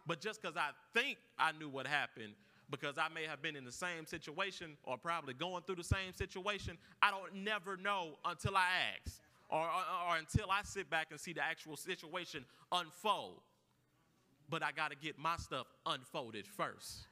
But 0.06 0.22
just 0.22 0.42
because 0.42 0.58
I 0.58 0.70
think 0.94 1.18
I 1.38 1.51
knew 1.51 1.70
what 1.70 1.88
happened 1.88 2.34
because 2.70 2.98
I 2.98 3.08
may 3.13 3.25
have 3.25 3.42
been 3.42 3.56
in 3.56 3.66
the 3.66 3.72
same 3.72 4.06
situation 4.06 4.78
or 4.84 4.98
probably 4.98 5.34
going 5.34 5.63
through 5.63 5.75
the 5.75 5.84
same 5.84 6.13
situation. 6.13 6.78
I 7.01 7.12
don't 7.12 7.44
never 7.44 7.78
know 7.78 8.12
until 8.25 8.56
I 8.56 8.68
ask 8.96 9.20
or, 9.50 9.60
or, 9.60 10.10
or 10.10 10.18
until 10.18 10.51
I 10.51 10.62
sit 10.63 10.89
back 10.89 11.08
and 11.12 11.20
see 11.20 11.34
the 11.34 11.44
actual 11.44 11.78
situation 11.78 12.46
unfold. 12.72 13.42
But 14.50 14.63
I 14.63 14.72
got 14.72 14.92
to 14.92 14.98
get 14.98 15.18
my 15.18 15.38
stuff 15.38 15.68
unfolded 15.86 16.48
first. 16.48 17.08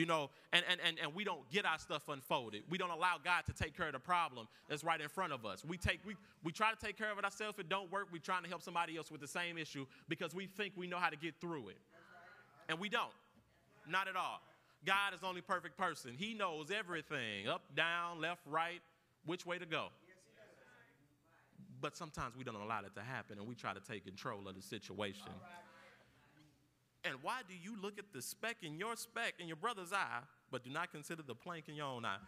You 0.00 0.06
know, 0.06 0.30
and, 0.54 0.64
and, 0.66 0.80
and, 0.82 0.98
and 0.98 1.14
we 1.14 1.24
don't 1.24 1.46
get 1.50 1.66
our 1.66 1.78
stuff 1.78 2.08
unfolded. 2.08 2.62
We 2.70 2.78
don't 2.78 2.88
allow 2.88 3.16
God 3.22 3.42
to 3.44 3.52
take 3.52 3.76
care 3.76 3.86
of 3.86 3.92
the 3.92 3.98
problem 3.98 4.48
that's 4.66 4.82
right 4.82 4.98
in 4.98 5.10
front 5.10 5.34
of 5.34 5.44
us. 5.44 5.62
We 5.62 5.76
take 5.76 6.00
we, 6.06 6.16
we 6.42 6.52
try 6.52 6.70
to 6.70 6.86
take 6.86 6.96
care 6.96 7.12
of 7.12 7.18
it 7.18 7.24
ourselves. 7.26 7.58
It 7.58 7.68
don't 7.68 7.92
work, 7.92 8.08
we're 8.10 8.18
trying 8.18 8.42
to 8.44 8.48
help 8.48 8.62
somebody 8.62 8.96
else 8.96 9.10
with 9.10 9.20
the 9.20 9.28
same 9.28 9.58
issue 9.58 9.84
because 10.08 10.34
we 10.34 10.46
think 10.46 10.72
we 10.74 10.86
know 10.86 10.96
how 10.96 11.10
to 11.10 11.18
get 11.18 11.34
through 11.38 11.68
it. 11.68 11.76
And 12.70 12.80
we 12.80 12.88
don't. 12.88 13.12
Not 13.86 14.08
at 14.08 14.16
all. 14.16 14.40
God 14.86 15.12
is 15.12 15.20
the 15.20 15.26
only 15.26 15.42
perfect 15.42 15.76
person. 15.76 16.12
He 16.16 16.32
knows 16.32 16.70
everything 16.70 17.46
up, 17.46 17.60
down, 17.76 18.22
left, 18.22 18.40
right, 18.46 18.80
which 19.26 19.44
way 19.44 19.58
to 19.58 19.66
go. 19.66 19.88
But 21.82 21.94
sometimes 21.94 22.38
we 22.38 22.44
don't 22.44 22.54
allow 22.54 22.80
that 22.80 22.94
to 22.94 23.02
happen 23.02 23.38
and 23.38 23.46
we 23.46 23.54
try 23.54 23.74
to 23.74 23.80
take 23.80 24.06
control 24.06 24.48
of 24.48 24.56
the 24.56 24.62
situation. 24.62 25.28
And 27.04 27.14
why 27.22 27.40
do 27.48 27.54
you 27.54 27.76
look 27.80 27.98
at 27.98 28.12
the 28.12 28.20
speck 28.20 28.58
in 28.62 28.78
your 28.78 28.96
speck 28.96 29.34
in 29.38 29.46
your 29.46 29.56
brother's 29.56 29.92
eye, 29.92 30.20
but 30.50 30.64
do 30.64 30.70
not 30.70 30.92
consider 30.92 31.22
the 31.22 31.34
plank 31.34 31.68
in 31.68 31.74
your 31.74 31.86
own 31.86 32.04
eye? 32.04 32.18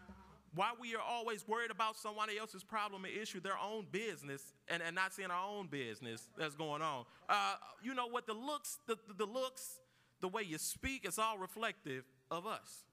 Why 0.54 0.72
we 0.78 0.94
are 0.94 1.02
always 1.02 1.46
worried 1.48 1.70
about 1.70 1.96
somebody 1.96 2.38
else's 2.38 2.62
problem 2.62 3.04
and 3.04 3.14
issue, 3.14 3.40
their 3.40 3.58
own 3.58 3.86
business, 3.90 4.52
and, 4.68 4.82
and 4.82 4.94
not 4.94 5.14
seeing 5.14 5.30
our 5.30 5.48
own 5.48 5.66
business 5.66 6.28
that's 6.36 6.54
going 6.54 6.82
on. 6.82 7.04
Uh, 7.28 7.54
you 7.82 7.94
know 7.94 8.06
what? 8.06 8.26
The 8.26 8.34
looks, 8.34 8.78
the, 8.86 8.96
the, 9.08 9.24
the 9.24 9.26
looks, 9.26 9.78
the 10.20 10.28
way 10.28 10.42
you 10.42 10.58
speak, 10.58 11.02
it's 11.04 11.18
all 11.18 11.38
reflective 11.38 12.04
of 12.30 12.46
us. 12.46 12.84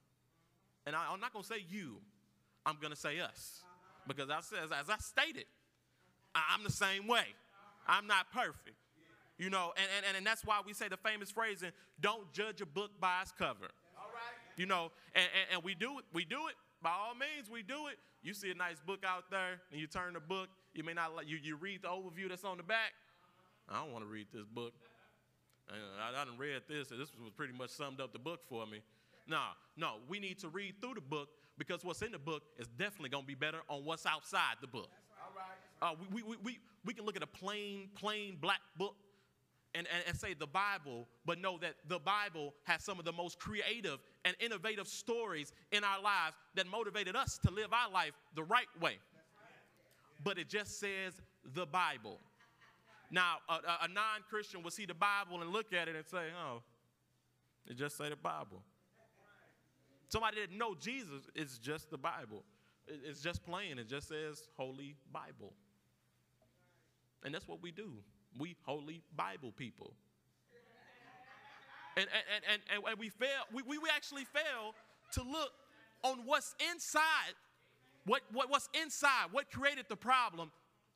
And 0.86 0.95
I, 0.95 1.13
am 1.13 1.19
not 1.19 1.33
going 1.33 1.43
to 1.43 1.50
say 1.50 1.63
you, 1.69 1.98
I'm 2.65 2.77
going 2.79 2.93
to 2.93 3.00
say 3.00 3.19
us. 3.19 3.62
Because 4.07 4.29
I 4.29 4.39
says, 4.41 4.69
as 4.71 4.89
I 4.89 4.98
stated, 4.98 5.45
I'm 6.33 6.63
the 6.63 6.71
same 6.71 7.07
way. 7.07 7.25
I'm 7.88 8.07
not 8.07 8.31
perfect. 8.31 8.78
You 9.39 9.50
know, 9.50 9.72
and, 9.77 10.05
and, 10.05 10.17
and 10.17 10.25
that's 10.27 10.43
why 10.43 10.60
we 10.65 10.74
say 10.74 10.89
the 10.89 10.98
famous 10.98 11.31
phrasing, 11.31 11.72
don't 12.01 12.31
judge 12.34 12.60
a 12.60 12.65
book 12.65 12.91
by 13.00 13.22
its 13.22 13.31
cover. 13.31 13.72
All 13.98 14.12
right. 14.12 14.36
You 14.58 14.65
know, 14.65 14.91
and, 15.15 15.24
and, 15.24 15.55
and 15.55 15.63
we 15.63 15.75
do 15.75 15.98
it, 15.98 16.05
we 16.13 16.25
do 16.25 16.48
it. 16.50 16.55
By 16.84 16.91
all 16.91 17.15
means, 17.15 17.50
we 17.50 17.63
do 17.63 17.88
it. 17.88 17.98
You 18.22 18.34
see 18.34 18.51
a 18.51 18.53
nice 18.53 18.81
book 18.86 19.05
out 19.08 19.31
there, 19.31 19.62
and 19.72 19.79
you 19.79 19.88
turn 19.88 20.13
the 20.13 20.19
book. 20.19 20.50
You 20.74 20.84
may 20.84 20.93
not 20.93 21.15
like 21.15 21.27
you, 21.27 21.38
you 21.41 21.55
read 21.55 21.84
the 21.84 21.88
overview 21.88 22.27
that's 22.27 22.43
on 22.43 22.58
the 22.58 22.63
back. 22.63 22.91
I 23.69 23.79
don't 23.79 23.93
want 23.93 24.03
to 24.03 24.10
read 24.10 24.27
this 24.34 24.46
book. 24.46 24.74
I, 25.69 26.10
I 26.10 26.25
done 26.25 26.38
read 26.38 26.62
this, 26.67 26.91
and 26.91 27.00
this 27.00 27.10
was 27.17 27.31
pretty 27.38 27.53
much 27.53 27.69
summed 27.69 28.01
up 28.01 28.12
the 28.12 28.19
book 28.19 28.41
for 28.50 28.65
me. 28.65 28.81
No, 29.25 29.41
no, 29.77 29.96
we 30.10 30.19
need 30.19 30.39
to 30.39 30.50
read 30.50 30.75
through 30.81 30.96
the 30.96 31.01
book 31.01 31.29
because 31.58 31.86
what's 31.86 32.01
in 32.01 32.12
the 32.12 32.19
book 32.19 32.43
is 32.58 32.67
definitely 32.77 33.10
going 33.10 33.24
to 33.24 33.27
be 33.27 33.36
better 33.36 33.60
on 33.69 33.86
what's 33.86 34.05
outside 34.05 34.55
the 34.60 34.67
book. 34.67 34.89
Uh, 35.81 35.91
we, 36.12 36.24
we, 36.24 36.36
we, 36.43 36.60
we 36.84 36.93
can 36.93 37.05
look 37.05 37.15
at 37.15 37.24
a 37.24 37.27
plain, 37.27 37.89
plain 37.96 38.38
black 38.41 38.60
book 38.77 38.96
and, 39.76 39.88
and, 39.94 40.04
and 40.08 40.18
say 40.18 40.34
the 40.34 40.48
Bible, 40.48 41.08
but 41.26 41.40
know 41.40 41.58
that 41.60 41.76
the 41.88 42.00
Bible 42.00 42.54
has 42.64 42.84
some 42.84 43.00
of 43.00 43.06
the 43.06 43.12
most 43.12 43.40
creative 43.40 44.00
and 44.26 44.36
innovative 44.40 44.88
stories 44.88 45.52
in 45.72 45.84
our 45.84 46.02
lives 46.02 46.36
that 46.56 46.68
motivated 46.68 47.16
us 47.16 47.38
to 47.46 47.52
live 47.52 47.72
our 47.72 47.92
life 47.92 48.14
the 48.36 48.44
right 48.44 48.68
way. 48.82 48.98
But 50.24 50.38
it 50.38 50.50
just 50.50 50.80
says 50.80 51.14
the 51.54 51.66
Bible. 51.66 52.20
Now, 53.12 53.38
a, 53.48 53.86
a 53.86 53.88
non 53.88 54.22
Christian 54.30 54.64
will 54.64 54.72
see 54.72 54.86
the 54.86 54.94
Bible 54.94 55.42
and 55.42 55.52
look 55.52 55.74
at 55.74 55.88
it 55.88 55.96
and 55.96 56.06
say, 56.06 56.26
oh, 56.46 56.62
it 57.68 57.78
just 57.78 57.98
say 57.98 58.10
the 58.10 58.16
Bible. 58.16 58.62
Somebody 60.10 60.42
that 60.42 60.52
know 60.52 60.76
Jesus 60.76 61.30
is 61.36 61.60
just 61.60 61.92
the 61.92 61.98
Bible. 61.98 62.44
It's 62.88 63.22
just 63.22 63.44
plain. 63.44 63.78
It 63.78 63.88
just 63.88 64.08
says 64.08 64.42
Holy 64.58 64.96
Bible. 65.14 65.54
And 67.24 67.34
that's 67.34 67.48
what 67.48 67.62
we 67.62 67.72
do. 67.72 67.94
We 68.38 68.55
holy 68.65 69.01
Bible 69.15 69.51
people. 69.55 69.93
And, 71.98 72.07
and, 72.13 72.62
and, 72.69 72.83
and, 72.88 73.00
we 73.00 73.09
fail, 73.09 73.27
we, 73.51 73.63
we 73.63 73.77
actually 73.93 74.24
fail 74.24 74.74
to 75.13 75.24
look 75.24 75.51
on 76.03 76.19
what's 76.25 76.55
inside, 76.71 77.33
what, 78.05 78.21
what, 78.31 78.50
what's 78.50 78.69
inside, 78.81 79.27
what 79.31 79.51
created 79.51 79.86
the 79.89 79.98
problem 79.98 80.51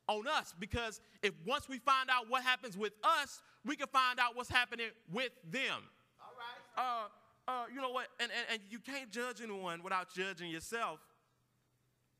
on 0.07 0.27
us. 0.27 0.53
Because 0.59 1.01
if 1.21 1.33
once 1.45 1.67
we 1.67 1.79
find 1.79 2.09
out 2.09 2.29
what 2.29 2.43
happens 2.43 2.77
with 2.77 2.93
us, 3.03 3.41
we 3.65 3.75
can 3.75 3.87
find 3.87 4.19
out 4.19 4.35
what's 4.35 4.49
happening 4.49 4.87
with 5.11 5.31
them. 5.51 5.81
All 6.21 6.33
right. 6.37 7.07
Uh, 7.47 7.51
uh, 7.51 7.65
you 7.73 7.81
know 7.81 7.89
what? 7.89 8.07
And, 8.19 8.31
and, 8.31 8.45
and 8.53 8.61
you 8.69 8.79
can't 8.79 9.11
judge 9.11 9.41
anyone 9.41 9.83
without 9.83 10.13
judging 10.13 10.49
yourself. 10.49 10.99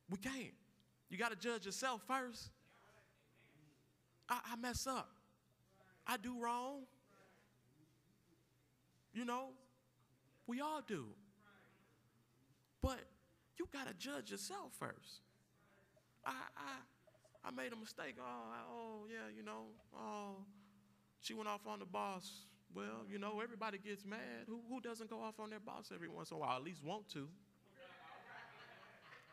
We 0.09 0.17
can't. 0.17 0.53
You 1.09 1.17
got 1.17 1.29
to 1.29 1.37
judge 1.37 1.65
yourself 1.65 2.01
first. 2.07 2.49
I, 4.29 4.39
I 4.53 4.55
mess 4.55 4.87
up. 4.87 5.09
I 6.05 6.17
do 6.17 6.39
wrong. 6.39 6.81
You 9.13 9.25
know, 9.25 9.49
we 10.47 10.59
all 10.59 10.81
do. 10.85 11.05
But 12.81 12.99
you 13.57 13.67
got 13.71 13.87
to 13.87 13.93
judge 13.93 14.31
yourself 14.31 14.71
first. 14.77 15.21
I, 16.25 16.31
I, 16.57 17.47
I 17.47 17.51
made 17.51 17.71
a 17.73 17.75
mistake. 17.75 18.15
Oh, 18.19 18.23
oh, 18.71 19.07
yeah, 19.09 19.35
you 19.35 19.43
know, 19.43 19.65
oh, 19.95 20.37
she 21.21 21.33
went 21.33 21.47
off 21.47 21.61
on 21.67 21.79
the 21.79 21.85
boss. 21.85 22.45
Well, 22.75 23.05
you 23.09 23.19
know, 23.19 23.39
everybody 23.41 23.77
gets 23.77 24.03
mad. 24.03 24.47
Who, 24.47 24.59
who 24.67 24.81
doesn't 24.81 25.09
go 25.09 25.21
off 25.21 25.39
on 25.39 25.49
their 25.49 25.59
boss 25.59 25.91
every 25.93 26.07
once 26.09 26.31
in 26.31 26.37
a 26.37 26.39
while? 26.39 26.57
At 26.57 26.63
least 26.63 26.83
want 26.83 27.07
to. 27.13 27.27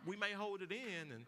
We 0.07 0.17
may 0.17 0.33
hold 0.33 0.63
it 0.63 0.71
in 0.71 1.13
and 1.13 1.25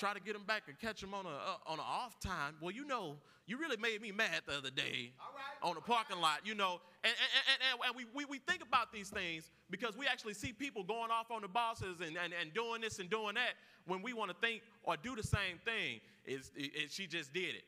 try 0.00 0.14
to 0.14 0.20
get 0.20 0.34
him 0.34 0.44
back 0.46 0.62
and 0.66 0.78
catch 0.80 1.02
him 1.02 1.12
on 1.12 1.26
a 1.26 1.28
uh, 1.28 1.70
on 1.70 1.78
an 1.78 1.84
off 1.86 2.18
time. 2.20 2.54
Well, 2.60 2.70
you 2.70 2.86
know, 2.86 3.16
you 3.46 3.58
really 3.58 3.76
made 3.76 4.00
me 4.00 4.10
mad 4.10 4.42
the 4.46 4.56
other 4.56 4.70
day 4.70 5.12
right. 5.20 5.68
on 5.68 5.74
the 5.74 5.82
parking 5.82 6.20
lot. 6.20 6.40
You 6.44 6.54
know, 6.54 6.80
and 7.04 7.12
and, 7.12 7.58
and, 7.70 7.80
and 7.86 7.96
we, 7.96 8.06
we, 8.14 8.24
we 8.24 8.38
think 8.38 8.62
about 8.62 8.92
these 8.92 9.10
things 9.10 9.50
because 9.68 9.96
we 9.96 10.06
actually 10.06 10.34
see 10.34 10.52
people 10.52 10.82
going 10.82 11.10
off 11.10 11.30
on 11.30 11.42
the 11.42 11.48
bosses 11.48 12.00
and, 12.00 12.16
and, 12.16 12.32
and 12.40 12.54
doing 12.54 12.80
this 12.80 12.98
and 12.98 13.10
doing 13.10 13.34
that 13.34 13.54
when 13.86 14.00
we 14.00 14.14
want 14.14 14.30
to 14.30 14.36
think 14.40 14.62
or 14.84 14.96
do 14.96 15.14
the 15.14 15.22
same 15.22 15.58
thing. 15.64 16.00
Is 16.24 16.50
she 16.88 17.06
just 17.06 17.32
did 17.34 17.54
it? 17.54 17.64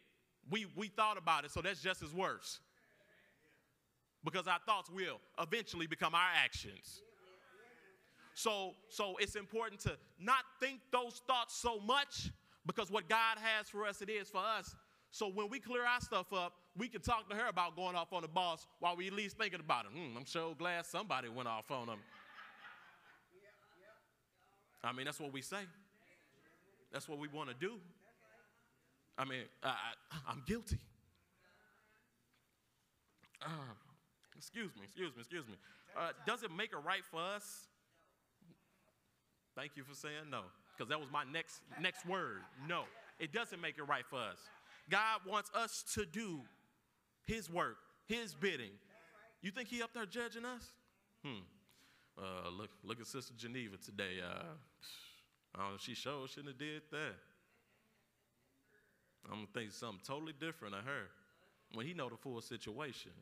We 0.51 0.67
we 0.75 0.89
thought 0.89 1.19
about 1.19 1.45
it, 1.45 1.51
so 1.51 1.61
that's 1.61 1.83
just 1.83 2.03
as 2.03 2.15
worse. 2.15 2.61
Because 4.25 4.47
our 4.47 4.61
thoughts 4.65 4.89
will 4.89 5.21
eventually 5.39 5.87
become 5.87 6.15
our 6.15 6.31
actions. 6.45 7.03
So, 8.43 8.75
so 8.89 9.15
it's 9.21 9.37
important 9.37 9.81
to 9.83 9.97
not 10.19 10.45
think 10.59 10.81
those 10.91 11.23
thoughts 11.29 11.55
so 11.55 11.79
much 11.79 12.33
because 12.67 12.91
what 12.91 13.09
God 13.09 13.39
has 13.41 13.69
for 13.69 13.87
us, 13.87 14.03
it 14.03 14.11
is 14.11 14.29
for 14.31 14.41
us. 14.41 14.75
So 15.13 15.29
when 15.29 15.49
we 15.49 15.61
clear 15.61 15.85
our 15.85 16.01
stuff 16.01 16.33
up, 16.33 16.55
we 16.77 16.89
can 16.89 17.03
talk 17.03 17.31
to 17.31 17.37
her 17.37 17.49
about 17.49 17.77
going 17.77 17.95
off 17.95 18.13
on 18.13 18.23
the 18.23 18.29
boss 18.29 18.67
while 18.81 18.97
we 18.97 19.07
at 19.07 19.13
least 19.13 19.39
thinking 19.39 19.61
about 19.61 19.85
it. 19.85 19.97
Mm, 19.97 20.17
I'm 20.17 20.25
sure 20.25 20.57
glad 20.59 20.87
somebody 20.87 21.29
went 21.29 21.47
off 21.47 21.71
on 21.71 21.87
him. 21.87 22.01
I 24.83 24.93
mean, 24.93 25.05
that's 25.05 25.21
what 25.21 25.33
we 25.33 25.41
say. 25.41 25.63
That's 26.93 27.09
what 27.09 27.21
we 27.21 27.29
want 27.29 27.49
to 27.49 27.55
do. 27.55 27.75
I 29.17 29.25
mean, 29.25 29.43
I, 29.63 29.93
am 30.29 30.43
guilty. 30.49 30.81
Uh, 33.41 33.49
excuse 34.37 34.75
me, 34.75 34.83
excuse 34.83 35.13
me, 35.15 35.21
excuse 35.21 35.47
me. 35.47 35.55
Uh, 35.97 36.09
does 36.27 36.43
it 36.43 36.51
make 36.51 36.73
it 36.73 36.79
right 36.85 37.05
for 37.09 37.21
us 37.21 37.69
Thank 39.55 39.73
you 39.77 39.85
for 39.85 39.95
saying 39.95 40.31
no, 40.31 40.43
because 40.77 40.89
that 40.89 40.99
was 40.99 41.09
my 41.13 41.25
next 41.31 41.61
next 41.81 42.07
word. 42.07 42.41
No, 42.69 42.85
it 43.19 43.33
doesn't 43.33 43.61
make 43.61 43.79
it 43.79 43.85
right 43.85 44.05
for 44.09 44.19
us. 44.19 44.39
God 44.91 45.21
wants 45.27 45.51
us 45.55 45.85
to 45.95 46.05
do 46.07 46.41
His 47.27 47.51
work, 47.51 47.77
His 48.07 48.35
bidding. 48.35 48.73
You 49.43 49.51
think 49.51 49.69
He 49.69 49.83
up 49.83 49.91
there 49.95 50.07
judging 50.07 50.45
us? 50.45 50.65
Hmm. 51.25 51.43
Uh, 52.19 52.51
look, 52.51 52.71
look 52.85 53.01
at 53.01 53.07
Sister 53.07 53.33
Geneva 53.37 53.77
today. 53.77 54.21
Uh, 54.23 55.59
oh, 55.59 55.77
she 55.79 55.95
sure 55.95 56.27
shouldn't 56.29 56.49
have 56.49 56.59
did 56.59 56.83
that. 56.91 57.15
I'm 59.27 59.37
gonna 59.37 59.47
think 59.55 59.73
something 59.73 60.01
totally 60.05 60.35
different 60.39 60.75
of 60.75 60.85
her 60.85 61.09
when 61.75 61.87
he 61.87 61.95
know 61.95 62.09
the 62.09 62.17
full 62.17 62.41
situation. 62.41 63.13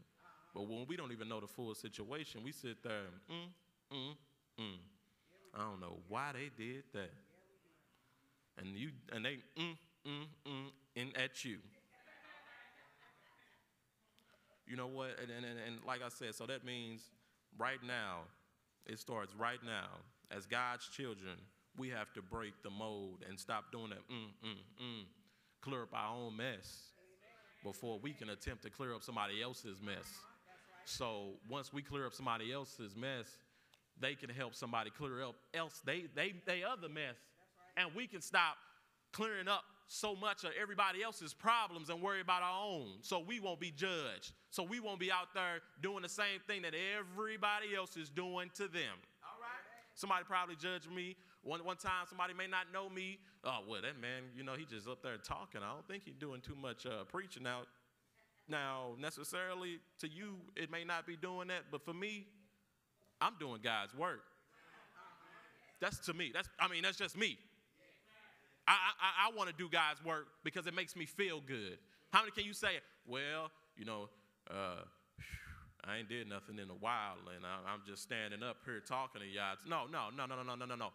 But 0.55 0.69
when 0.69 0.87
we 0.89 0.97
don't 0.97 1.13
even 1.13 1.29
know 1.29 1.41
the 1.41 1.47
full 1.47 1.75
situation, 1.75 2.43
we 2.43 2.53
sit 2.53 2.83
there 2.83 3.07
mm, 3.31 3.97
mm, 3.97 4.15
mm. 4.59 4.77
I 5.55 5.59
don't 5.61 5.81
know 5.81 5.99
why 6.09 6.33
they 6.33 6.51
did 6.63 6.85
that. 6.93 7.11
And 8.59 8.77
you 8.77 8.91
and 9.13 9.25
they 9.25 9.39
mm, 9.59 9.77
mm, 10.07 10.25
mm, 10.47 10.67
in 10.95 11.17
at 11.17 11.45
you. 11.45 11.59
You 14.67 14.77
know 14.77 14.87
what? 14.87 15.17
And, 15.21 15.31
and, 15.31 15.45
and 15.45 15.85
like 15.85 16.01
I 16.05 16.09
said, 16.09 16.35
so 16.35 16.47
that 16.47 16.65
means 16.65 17.03
right 17.59 17.83
now, 17.85 18.21
it 18.87 19.01
starts 19.01 19.35
right 19.35 19.59
now. 19.65 19.89
As 20.31 20.47
God's 20.47 20.89
children, 20.89 21.37
we 21.77 21.89
have 21.89 22.13
to 22.13 22.23
break 22.23 22.63
the 22.63 22.71
mold 22.71 23.25
and 23.29 23.39
stop 23.39 23.73
doing 23.73 23.91
that 23.91 24.09
mm, 24.09 24.49
mm, 24.49 24.83
mm. 24.83 25.05
Clear 25.61 25.83
up 25.83 25.89
our 25.93 26.15
own 26.15 26.37
mess 26.37 26.91
before 27.65 27.99
we 27.99 28.13
can 28.13 28.31
attempt 28.31 28.63
to 28.63 28.71
clear 28.71 28.95
up 28.95 29.03
somebody 29.03 29.43
else's 29.43 29.83
mess. 29.83 30.07
So 30.85 31.35
once 31.49 31.73
we 31.73 31.83
clear 31.83 32.07
up 32.07 32.15
somebody 32.15 32.53
else's 32.53 32.97
mess, 32.97 33.39
they 34.01 34.15
can 34.15 34.31
help 34.31 34.55
somebody 34.55 34.91
clear 34.91 35.23
up 35.23 35.37
else 35.55 35.81
they 35.85 36.05
they 36.15 36.35
they 36.47 36.63
other 36.63 36.89
mess. 36.89 37.17
And 37.77 37.91
we 37.95 38.07
can 38.07 38.21
stop 38.21 38.57
clearing 39.13 39.49
up 39.49 39.65
so 39.87 40.15
much 40.15 40.45
of 40.45 40.51
everybody 40.61 41.03
else's 41.03 41.35
problems 41.35 41.91
and 41.91 42.01
worry 42.01 42.21
about 42.21 42.43
our 42.43 42.65
own. 42.65 42.99
So 43.03 43.19
we 43.19 43.41
won't 43.41 43.59
be 43.59 43.73
judged. 43.73 44.33
So 44.51 44.63
we 44.63 44.79
won't 44.79 45.01
be 45.01 45.11
out 45.11 45.35
there 45.35 45.61
doing 45.83 46.03
the 46.03 46.09
same 46.09 46.41
thing 46.47 46.63
that 46.63 46.75
everybody 46.75 47.75
else 47.77 47.97
is 47.97 48.09
doing 48.09 48.51
to 48.55 48.69
them. 48.69 48.95
All 49.25 49.41
right. 49.41 49.65
Somebody 49.95 50.25
probably 50.25 50.55
judged 50.57 50.91
me. 50.91 51.17
One, 51.43 51.65
one 51.65 51.77
time 51.77 52.07
somebody 52.09 52.35
may 52.35 52.47
not 52.47 52.73
know 52.73 52.89
me. 52.89 53.19
Oh, 53.45 53.61
well, 53.69 53.83
that 53.83 54.01
man, 54.01 54.25
you 54.37 54.45
know, 54.45 54.55
he 54.55 54.65
just 54.65 54.87
up 54.87 55.03
there 55.03 55.17
talking. 55.17 55.61
I 55.63 55.73
don't 55.73 55.87
think 55.89 56.05
he's 56.05 56.17
doing 56.17 56.41
too 56.41 56.55
much 56.55 56.87
uh, 56.87 57.05
preaching 57.09 57.47
out. 57.47 57.67
Now, 58.49 58.97
necessarily 58.99 59.79
to 60.01 60.09
you, 60.09 60.37
it 60.57 60.71
may 60.71 60.85
not 60.85 61.07
be 61.07 61.17
doing 61.17 61.49
that, 61.49 61.65
but 61.71 61.85
for 61.85 61.95
me, 61.95 62.27
I'm 63.21 63.35
doing 63.39 63.61
God's 63.63 63.95
work. 63.95 64.23
That's 65.81 65.99
to 66.07 66.15
me. 66.15 66.31
That's 66.33 66.49
I 66.59 66.69
mean, 66.69 66.83
that's 66.83 66.99
just 66.99 67.17
me. 67.17 67.39
I, 68.69 68.73
I, 68.73 69.29
I 69.29 69.37
want 69.37 69.49
to 69.49 69.57
do 69.57 69.69
God's 69.69 70.05
work 70.05 70.29
because 70.45 70.67
it 70.67 70.75
makes 70.75 70.95
me 70.95 71.05
feel 71.07 71.41
good. 71.41 71.79
How 72.13 72.21
many 72.21 72.31
can 72.31 72.45
you 72.45 72.53
say, 72.53 72.79
well, 73.07 73.51
you 73.77 73.85
know, 73.85 74.09
uh, 74.51 74.85
I 75.85 75.99
ain't 75.99 76.09
did 76.09 76.29
nothing 76.29 76.59
in 76.59 76.69
a 76.71 76.75
while 76.75 77.17
and 77.35 77.45
I, 77.45 77.73
am 77.73 77.81
just 77.87 78.03
standing 78.03 78.43
up 78.43 78.59
here 78.65 78.81
talking 78.81 79.23
to 79.23 79.27
y'all. 79.27 79.57
No, 79.67 79.87
no, 79.91 80.09
no, 80.17 80.27
no, 80.27 80.43
no, 80.43 80.55
no, 80.55 80.67
no, 80.67 80.75
no. 80.75 80.89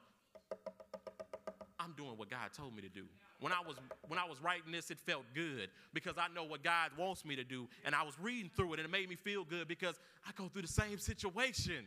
I'm 1.79 1.94
doing 1.94 2.17
what 2.17 2.29
God 2.29 2.50
told 2.55 2.75
me 2.75 2.82
to 2.82 2.89
do. 2.89 3.03
When 3.39 3.51
I 3.51 3.60
was 3.65 3.75
when 4.08 4.17
I 4.17 4.25
was 4.25 4.41
writing 4.41 4.72
this, 4.72 4.89
it 4.89 5.00
felt 5.00 5.24
good 5.36 5.70
because 5.94 6.15
I 6.17 6.34
know 6.34 6.44
what 6.44 6.63
God 6.63 6.91
wants 6.98 7.25
me 7.25 7.36
to 7.36 7.44
do, 7.44 7.67
and 7.84 7.94
I 7.94 8.03
was 8.03 8.15
reading 8.20 8.50
through 8.55 8.74
it, 8.74 8.79
and 8.79 8.88
it 8.88 8.91
made 8.91 9.10
me 9.10 9.15
feel 9.15 9.44
good 9.44 9.67
because 9.67 10.00
I 10.25 10.32
go 10.36 10.48
through 10.48 10.63
the 10.63 10.67
same 10.67 10.98
situation. 10.98 11.86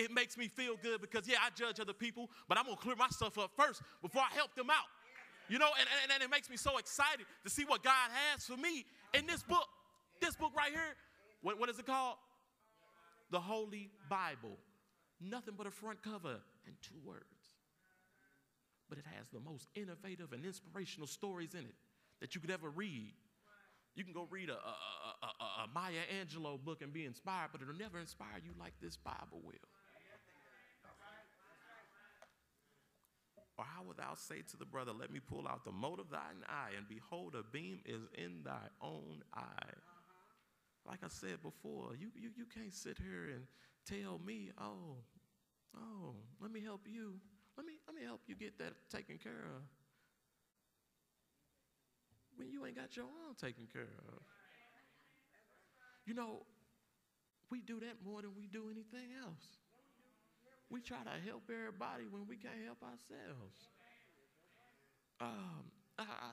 It 0.00 0.10
makes 0.10 0.38
me 0.38 0.48
feel 0.48 0.76
good 0.82 1.02
because 1.02 1.28
yeah, 1.28 1.36
I 1.44 1.50
judge 1.54 1.78
other 1.78 1.92
people, 1.92 2.30
but 2.48 2.56
I'm 2.56 2.64
gonna 2.64 2.78
clear 2.78 2.96
myself 2.96 3.36
up 3.36 3.50
first 3.54 3.82
before 4.00 4.22
I 4.22 4.34
help 4.34 4.54
them 4.54 4.70
out. 4.70 4.88
You 5.50 5.58
know, 5.58 5.68
and, 5.78 5.86
and, 6.02 6.12
and 6.12 6.22
it 6.22 6.30
makes 6.30 6.48
me 6.48 6.56
so 6.56 6.78
excited 6.78 7.26
to 7.44 7.50
see 7.50 7.64
what 7.64 7.82
God 7.82 8.08
has 8.32 8.46
for 8.46 8.56
me 8.56 8.86
in 9.12 9.26
this 9.26 9.42
book. 9.42 9.66
This 10.18 10.36
book 10.36 10.52
right 10.56 10.72
here. 10.72 10.96
What, 11.42 11.60
what 11.60 11.68
is 11.68 11.78
it 11.78 11.84
called? 11.86 12.16
The 13.30 13.40
Holy 13.40 13.90
Bible. 14.08 14.56
Nothing 15.20 15.54
but 15.58 15.66
a 15.66 15.70
front 15.70 16.02
cover 16.02 16.40
and 16.66 16.74
two 16.80 16.94
words. 17.04 17.24
But 18.88 18.96
it 18.96 19.04
has 19.18 19.28
the 19.34 19.40
most 19.40 19.66
innovative 19.74 20.32
and 20.32 20.46
inspirational 20.46 21.06
stories 21.08 21.52
in 21.52 21.60
it 21.60 21.74
that 22.22 22.34
you 22.34 22.40
could 22.40 22.50
ever 22.50 22.70
read. 22.70 23.12
You 23.94 24.04
can 24.04 24.14
go 24.14 24.26
read 24.30 24.48
a, 24.48 24.54
a, 24.54 24.56
a, 24.56 25.64
a, 25.64 25.68
Maya 25.74 26.00
Angelou 26.22 26.58
book 26.64 26.80
and 26.80 26.92
be 26.92 27.04
inspired, 27.04 27.50
but 27.52 27.60
it'll 27.60 27.74
never 27.74 27.98
inspire 27.98 28.38
you 28.42 28.52
like 28.58 28.72
this 28.80 28.96
Bible 28.96 29.42
will. 29.44 29.68
Or 33.60 33.64
how 33.76 33.82
wilt 33.82 33.98
thou 33.98 34.14
say 34.14 34.40
to 34.40 34.56
the 34.56 34.64
brother, 34.64 34.92
Let 34.98 35.12
me 35.12 35.20
pull 35.20 35.46
out 35.46 35.66
the 35.66 35.70
mote 35.70 36.00
of 36.00 36.08
thine 36.08 36.40
eye, 36.48 36.70
and 36.78 36.88
behold, 36.88 37.34
a 37.34 37.42
beam 37.42 37.80
is 37.84 38.00
in 38.16 38.42
thy 38.42 38.72
own 38.80 39.22
eye? 39.34 39.74
Like 40.88 41.00
I 41.04 41.08
said 41.08 41.42
before, 41.42 41.90
you, 42.00 42.08
you, 42.18 42.30
you 42.34 42.46
can't 42.46 42.72
sit 42.72 42.96
here 42.96 43.28
and 43.28 43.44
tell 43.84 44.18
me, 44.24 44.50
oh, 44.58 44.96
oh, 45.76 46.14
let 46.40 46.50
me 46.50 46.62
help 46.62 46.86
you. 46.86 47.20
Let 47.58 47.66
me, 47.66 47.74
let 47.86 47.94
me 47.94 48.02
help 48.02 48.22
you 48.26 48.34
get 48.34 48.56
that 48.60 48.72
taken 48.90 49.18
care 49.18 49.44
of. 49.54 49.60
When 52.36 52.50
you 52.50 52.64
ain't 52.64 52.76
got 52.76 52.96
your 52.96 53.04
own 53.04 53.34
taken 53.38 53.66
care 53.70 53.82
of. 53.82 54.22
You 56.06 56.14
know, 56.14 56.46
we 57.50 57.60
do 57.60 57.78
that 57.80 57.96
more 58.02 58.22
than 58.22 58.30
we 58.34 58.46
do 58.46 58.70
anything 58.70 59.10
else. 59.22 59.59
We 60.70 60.80
try 60.80 61.02
to 61.02 61.16
help 61.26 61.50
everybody 61.50 62.06
when 62.06 62.30
we 62.30 62.38
can't 62.38 62.62
help 62.62 62.78
ourselves. 62.86 63.58
Um, 65.18 65.66
I, 65.98 66.06
I, 66.06 66.30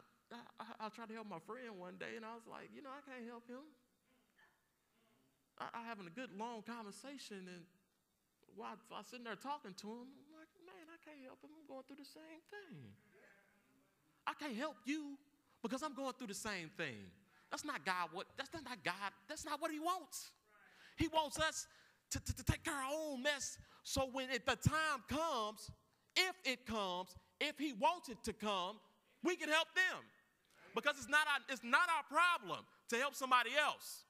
I, 0.61 0.85
I 0.85 0.89
tried 0.93 1.09
to 1.09 1.15
help 1.17 1.27
my 1.27 1.41
friend 1.41 1.73
one 1.75 1.97
day, 1.97 2.15
and 2.15 2.23
I 2.23 2.37
was 2.37 2.45
like, 2.45 2.69
you 2.69 2.85
know, 2.85 2.93
I 2.93 3.01
can't 3.01 3.25
help 3.25 3.49
him. 3.49 3.65
I, 5.57 5.73
I 5.73 5.79
having 5.89 6.05
a 6.05 6.13
good 6.13 6.29
long 6.37 6.61
conversation, 6.61 7.49
and 7.49 7.65
while 8.53 8.77
I, 8.77 9.01
I 9.01 9.01
sitting 9.03 9.25
there 9.25 9.35
talking 9.35 9.73
to 9.73 9.87
him, 9.89 10.05
I'm 10.05 10.29
like, 10.37 10.53
man, 10.63 10.85
I 10.85 11.01
can't 11.01 11.19
help 11.25 11.41
him. 11.41 11.51
I'm 11.57 11.65
going 11.65 11.83
through 11.89 11.99
the 11.99 12.07
same 12.07 12.41
thing. 12.53 12.93
I 14.29 14.37
can't 14.37 14.55
help 14.55 14.77
you 14.85 15.17
because 15.65 15.81
I'm 15.81 15.97
going 15.97 16.13
through 16.13 16.29
the 16.29 16.37
same 16.37 16.69
thing. 16.77 17.09
That's 17.49 17.65
not 17.65 17.85
God. 17.85 18.09
What? 18.11 18.27
That's 18.37 18.53
not 18.53 18.83
God. 18.83 19.11
That's 19.27 19.45
not 19.45 19.61
what 19.61 19.71
He 19.71 19.79
wants. 19.79 20.31
He 20.97 21.07
wants 21.07 21.39
us 21.39 21.65
to, 22.11 22.19
to, 22.19 22.35
to 22.35 22.43
take 22.43 22.63
care 22.63 22.73
of 22.73 22.79
our 22.79 22.91
own 22.91 23.23
mess 23.23 23.57
so 23.87 24.09
when 24.11 24.27
the 24.27 24.55
time 24.57 24.99
comes, 25.07 25.71
if 26.17 26.35
it 26.43 26.65
comes, 26.65 27.15
if 27.39 27.57
he 27.57 27.71
wants 27.71 28.09
it 28.09 28.17
to 28.25 28.33
come, 28.33 28.75
we 29.23 29.37
can 29.37 29.47
help 29.47 29.69
them. 29.75 30.03
Because 30.75 30.97
it's 30.97 31.07
not 31.07 31.25
our, 31.25 31.39
it's 31.47 31.63
not 31.63 31.87
our 31.95 32.03
problem 32.03 32.65
to 32.89 32.97
help 32.97 33.15
somebody 33.15 33.51
else. 33.57 34.03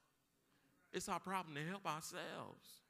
It's 0.92 1.08
our 1.08 1.20
problem 1.20 1.54
to 1.54 1.62
help 1.62 1.86
ourselves. 1.86 2.82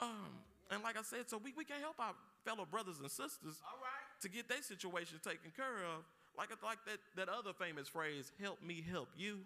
Um, 0.00 0.32
and 0.70 0.82
like 0.82 0.96
I 0.96 1.02
said, 1.02 1.28
so 1.28 1.36
we, 1.36 1.52
we 1.58 1.66
can 1.66 1.78
help 1.78 1.96
our 1.98 2.14
fellow 2.42 2.64
brothers 2.64 3.00
and 3.00 3.10
sisters 3.10 3.60
to 4.22 4.30
get 4.30 4.48
their 4.48 4.62
situation 4.62 5.20
taken 5.22 5.52
care 5.54 5.84
of. 5.94 6.04
Like, 6.38 6.48
like 6.64 6.78
that, 6.86 7.00
that 7.16 7.28
other 7.28 7.52
famous 7.52 7.86
phrase, 7.86 8.32
help 8.40 8.62
me 8.62 8.82
help 8.90 9.10
you. 9.14 9.40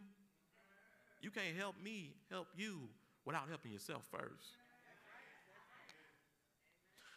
You 1.20 1.32
can't 1.32 1.56
help 1.59 1.74
me 1.82 2.14
help 2.30 2.46
you 2.56 2.82
without 3.24 3.48
helping 3.48 3.72
yourself 3.72 4.04
first. 4.12 4.54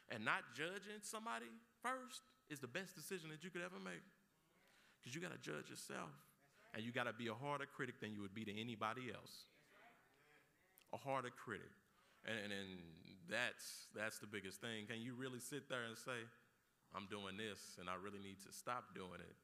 And 0.09 0.25
not 0.25 0.41
judging 0.57 1.01
somebody 1.01 1.45
first 1.81 2.25
is 2.49 2.59
the 2.59 2.67
best 2.67 2.95
decision 2.95 3.29
that 3.29 3.43
you 3.43 3.49
could 3.49 3.61
ever 3.61 3.77
make. 3.77 4.01
Because 4.99 5.13
you 5.13 5.21
got 5.21 5.31
to 5.31 5.41
judge 5.41 5.69
yourself. 5.69 6.09
And 6.73 6.83
you 6.83 6.91
got 6.91 7.05
to 7.05 7.13
be 7.13 7.29
a 7.29 7.33
harder 7.33 7.65
critic 7.65 8.01
than 8.01 8.13
you 8.13 8.21
would 8.21 8.33
be 8.33 8.45
to 8.45 8.53
anybody 8.53 9.13
else. 9.13 9.49
A 10.93 10.97
harder 10.97 11.33
critic. 11.33 11.73
And, 12.25 12.51
and 12.51 12.81
that's, 13.29 13.89
that's 13.95 14.19
the 14.19 14.27
biggest 14.27 14.61
thing. 14.61 14.85
Can 14.89 15.01
you 15.01 15.13
really 15.13 15.39
sit 15.39 15.69
there 15.69 15.85
and 15.87 15.97
say, 15.97 16.25
I'm 16.93 17.05
doing 17.09 17.37
this 17.37 17.77
and 17.77 17.89
I 17.89 17.93
really 18.01 18.19
need 18.19 18.41
to 18.45 18.51
stop 18.51 18.93
doing 18.93 19.21
it? 19.21 19.37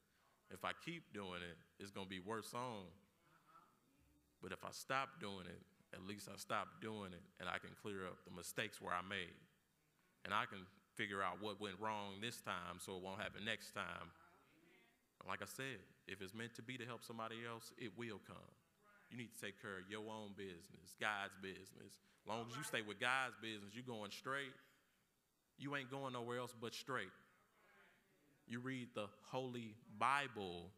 If 0.54 0.66
I 0.66 0.74
keep 0.86 1.14
doing 1.14 1.42
it, 1.42 1.58
it's 1.82 1.90
going 1.90 2.06
to 2.06 2.10
be 2.10 2.22
worse 2.22 2.54
on. 2.54 2.90
But 4.42 4.52
if 4.52 4.62
I 4.66 4.70
stop 4.74 5.22
doing 5.22 5.50
it, 5.50 5.62
at 5.94 6.06
least 6.06 6.30
I 6.30 6.38
stop 6.38 6.82
doing 6.82 7.14
it 7.14 7.26
and 7.40 7.50
I 7.50 7.58
can 7.58 7.74
clear 7.82 8.06
up 8.06 8.22
the 8.26 8.34
mistakes 8.36 8.82
where 8.82 8.94
I 8.94 9.02
made 9.02 9.34
and 10.26 10.34
I 10.34 10.46
can 10.50 10.66
figure 10.96 11.22
out 11.22 11.38
what 11.40 11.62
went 11.62 11.76
wrong 11.80 12.20
this 12.20 12.42
time 12.42 12.82
so 12.82 12.98
it 12.98 13.04
won't 13.04 13.22
happen 13.22 13.46
next 13.46 13.72
time. 13.72 14.10
Like 15.28 15.42
I 15.42 15.50
said, 15.50 15.82
if 16.08 16.22
it's 16.22 16.34
meant 16.34 16.54
to 16.56 16.62
be 16.62 16.78
to 16.78 16.86
help 16.86 17.04
somebody 17.04 17.38
else, 17.50 17.72
it 17.78 17.92
will 17.98 18.22
come. 18.28 18.52
You 19.10 19.18
need 19.18 19.34
to 19.34 19.42
take 19.42 19.62
care 19.62 19.78
of 19.78 19.90
your 19.90 20.06
own 20.10 20.34
business, 20.38 20.98
God's 21.00 21.34
business. 21.42 21.98
As 21.98 22.28
long 22.28 22.46
as 22.50 22.58
you 22.58 22.64
stay 22.64 22.82
with 22.82 23.00
God's 23.00 23.36
business, 23.42 23.74
you're 23.74 23.86
going 23.86 24.12
straight. 24.12 24.54
You 25.58 25.76
ain't 25.76 25.90
going 25.90 26.14
nowhere 26.14 26.40
else 26.40 26.54
but 26.60 26.74
straight. 26.74 27.14
You 28.48 28.60
read 28.60 28.90
the 28.94 29.08
Holy 29.32 29.74
Bible 29.98 30.70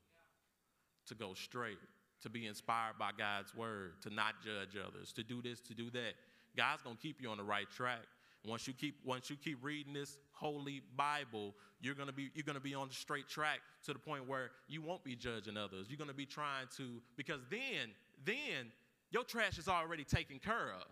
to 1.08 1.16
go 1.16 1.34
straight, 1.34 1.80
to 2.22 2.30
be 2.30 2.48
inspired 2.48 2.98
by 2.98 3.12
God's 3.18 3.56
word, 3.56 4.02
to 4.04 4.14
not 4.14 4.36
judge 4.44 4.78
others, 4.78 5.12
to 5.14 5.24
do 5.24 5.42
this, 5.42 5.60
to 5.62 5.74
do 5.74 5.90
that. 5.92 6.14
God's 6.56 6.82
going 6.82 6.96
to 6.96 7.02
keep 7.02 7.22
you 7.22 7.30
on 7.30 7.38
the 7.38 7.44
right 7.44 7.70
track. 7.70 8.06
Once 8.46 8.68
you 8.68 8.74
keep 8.74 8.96
once 9.04 9.30
you 9.30 9.36
keep 9.36 9.64
reading 9.64 9.94
this 9.94 10.18
holy 10.32 10.82
Bible, 10.96 11.54
you're 11.82 11.96
gonna 11.96 12.14
be 12.14 12.30
you're 12.34 12.44
gonna 12.44 12.60
be 12.60 12.74
on 12.74 12.88
the 12.88 12.94
straight 12.94 13.28
track 13.28 13.60
to 13.86 13.94
the 13.94 14.00
point 14.00 14.28
where 14.28 14.52
you 14.68 14.82
won't 14.82 15.04
be 15.04 15.16
judging 15.16 15.58
others. 15.58 15.88
You're 15.90 15.98
gonna 15.98 16.14
be 16.14 16.26
trying 16.26 16.68
to 16.78 17.02
because 17.16 17.42
then 17.50 17.92
then 18.26 18.72
your 19.12 19.24
trash 19.24 19.58
is 19.58 19.68
already 19.68 20.04
taken 20.04 20.40
care 20.40 20.72
of. 20.74 20.88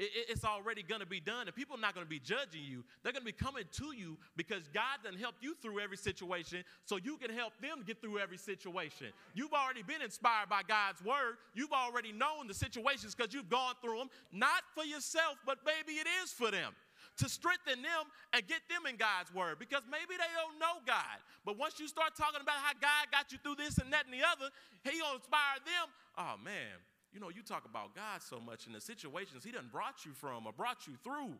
It, 0.00 0.30
it's 0.30 0.44
already 0.46 0.82
going 0.82 1.02
to 1.02 1.06
be 1.06 1.20
done, 1.20 1.46
and 1.46 1.54
people 1.54 1.76
are 1.76 1.80
not 1.80 1.94
going 1.94 2.06
to 2.06 2.10
be 2.10 2.18
judging 2.18 2.62
you. 2.64 2.82
They're 3.02 3.12
going 3.12 3.20
to 3.20 3.32
be 3.32 3.32
coming 3.32 3.64
to 3.70 3.94
you 3.94 4.16
because 4.34 4.66
God 4.72 5.04
doesn't 5.04 5.20
help 5.20 5.34
you 5.42 5.54
through 5.60 5.78
every 5.78 5.98
situation, 5.98 6.64
so 6.86 6.96
you 6.96 7.18
can 7.18 7.30
help 7.30 7.52
them 7.60 7.84
get 7.86 8.00
through 8.00 8.18
every 8.18 8.38
situation. 8.38 9.08
You've 9.34 9.52
already 9.52 9.82
been 9.82 10.00
inspired 10.00 10.48
by 10.48 10.62
God's 10.66 11.04
word. 11.04 11.36
You've 11.54 11.72
already 11.72 12.12
known 12.12 12.48
the 12.48 12.54
situations 12.54 13.14
because 13.14 13.34
you've 13.34 13.50
gone 13.50 13.74
through 13.82 13.98
them, 13.98 14.10
not 14.32 14.62
for 14.74 14.84
yourself, 14.84 15.36
but 15.44 15.58
maybe 15.66 15.98
it 15.98 16.06
is 16.24 16.32
for 16.32 16.50
them 16.50 16.72
to 17.18 17.28
strengthen 17.28 17.82
them 17.82 18.08
and 18.32 18.46
get 18.48 18.64
them 18.72 18.88
in 18.88 18.96
God's 18.96 19.32
word 19.34 19.58
because 19.58 19.82
maybe 19.90 20.16
they 20.16 20.32
don't 20.32 20.58
know 20.58 20.80
God. 20.86 21.20
But 21.44 21.58
once 21.58 21.78
you 21.78 21.88
start 21.88 22.16
talking 22.16 22.40
about 22.40 22.56
how 22.56 22.72
God 22.72 23.12
got 23.12 23.32
you 23.32 23.38
through 23.44 23.60
this 23.60 23.76
and 23.76 23.92
that 23.92 24.08
and 24.08 24.14
the 24.14 24.24
other, 24.24 24.48
He 24.84 24.98
gonna 24.98 25.20
inspire 25.20 25.60
them. 25.60 25.92
Oh 26.16 26.40
man, 26.40 26.80
you 27.12 27.20
know, 27.20 27.28
you 27.28 27.42
talk 27.42 27.64
about 27.64 27.94
God 27.94 28.22
so 28.22 28.38
much 28.40 28.66
in 28.66 28.72
the 28.72 28.80
situations 28.80 29.44
He 29.44 29.50
done 29.50 29.68
brought 29.70 30.04
you 30.04 30.12
from 30.12 30.46
or 30.46 30.52
brought 30.52 30.86
you 30.86 30.94
through. 31.02 31.34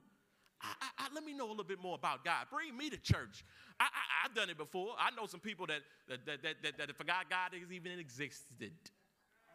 I, 0.63 0.75
I, 0.81 0.89
I, 0.99 1.07
let 1.15 1.25
me 1.25 1.33
know 1.33 1.47
a 1.47 1.51
little 1.51 1.65
bit 1.65 1.81
more 1.81 1.95
about 1.95 2.25
God. 2.25 2.47
Bring 2.51 2.77
me 2.77 2.91
to 2.91 2.99
church. 2.99 3.45
I, 3.79 3.89
have 4.23 4.35
done 4.35 4.51
it 4.51 4.59
before. 4.59 4.95
I 4.99 5.11
know 5.17 5.27
some 5.27 5.41
people 5.41 5.67
that, 5.67 5.81
that, 6.09 6.27
that, 6.27 6.43
that, 6.43 6.57
that, 6.63 6.79
that 6.79 6.97
forgot 6.97 7.31
God 7.31 7.53
even 7.73 7.99
existed. 7.99 8.73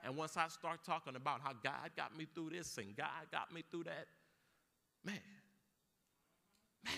And 0.03 0.15
once 0.15 0.37
I 0.37 0.47
start 0.47 0.83
talking 0.83 1.15
about 1.15 1.41
how 1.41 1.53
God 1.63 1.91
got 1.95 2.17
me 2.17 2.27
through 2.33 2.51
this 2.51 2.77
and 2.77 2.95
God 2.95 3.29
got 3.31 3.53
me 3.53 3.63
through 3.69 3.83
that, 3.85 4.07
man, 5.03 5.21
man, 6.85 6.93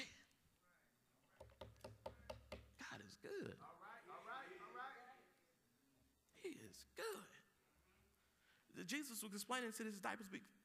God 2.79 2.99
is 3.05 3.17
good. 3.21 3.55
All 3.59 3.79
right, 3.79 4.03
all 4.07 4.23
right, 4.23 4.59
all 4.59 4.75
right. 4.75 5.15
He 6.43 6.49
is 6.49 6.85
good. 6.95 7.36
Jesus 8.85 9.23
was 9.23 9.33
explaining 9.33 9.71
to 9.71 9.83
his 9.83 9.99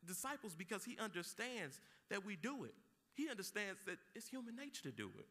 disciples 0.06 0.54
because 0.56 0.84
he 0.84 0.98
understands 0.98 1.80
that 2.10 2.24
we 2.24 2.36
do 2.36 2.64
it. 2.64 2.74
He 3.14 3.28
understands 3.28 3.80
that 3.86 3.96
it's 4.14 4.28
human 4.28 4.56
nature 4.56 4.82
to 4.82 4.92
do 4.92 5.10
it. 5.18 5.26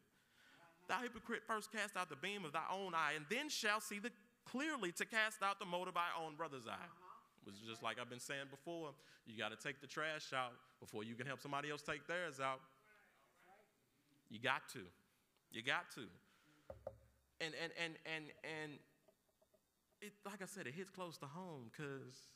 Thou 0.88 0.98
hypocrite, 1.00 1.42
first 1.46 1.70
cast 1.72 1.96
out 1.96 2.08
the 2.08 2.16
beam 2.16 2.44
of 2.44 2.52
thy 2.52 2.66
own 2.70 2.94
eye, 2.94 3.12
and 3.14 3.24
then 3.30 3.48
shall 3.48 3.80
see 3.80 3.98
the 3.98 4.10
clearly 4.44 4.90
to 4.92 5.04
cast 5.06 5.42
out 5.42 5.58
the 5.58 5.66
mote 5.66 5.88
of 5.88 5.94
thy 5.94 6.10
own 6.18 6.34
brother's 6.34 6.66
eye. 6.66 6.72
Uh-huh. 6.72 7.46
It 7.46 7.50
was 7.50 7.58
just 7.60 7.82
like 7.82 7.98
I've 8.00 8.10
been 8.10 8.20
saying 8.20 8.50
before. 8.50 8.90
You 9.26 9.38
got 9.38 9.50
to 9.50 9.56
take 9.56 9.80
the 9.80 9.86
trash 9.86 10.32
out 10.34 10.52
before 10.80 11.04
you 11.04 11.14
can 11.14 11.26
help 11.26 11.40
somebody 11.40 11.70
else 11.70 11.82
take 11.82 12.06
theirs 12.06 12.40
out. 12.40 12.60
You 14.30 14.40
got 14.40 14.68
to. 14.72 14.80
You 15.52 15.62
got 15.62 15.90
to. 15.94 16.06
And 17.40 17.54
and 17.62 17.72
and 17.82 17.94
and 18.06 18.24
and 18.42 18.72
it 20.00 20.12
like 20.24 20.42
I 20.42 20.46
said, 20.46 20.66
it 20.66 20.74
hits 20.74 20.90
close 20.90 21.18
to 21.18 21.26
home 21.26 21.70
because 21.70 22.28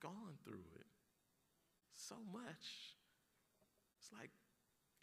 gone 0.00 0.36
through 0.44 0.66
it 0.76 0.86
so 1.94 2.16
much. 2.32 2.96
It's 3.98 4.10
like 4.12 4.30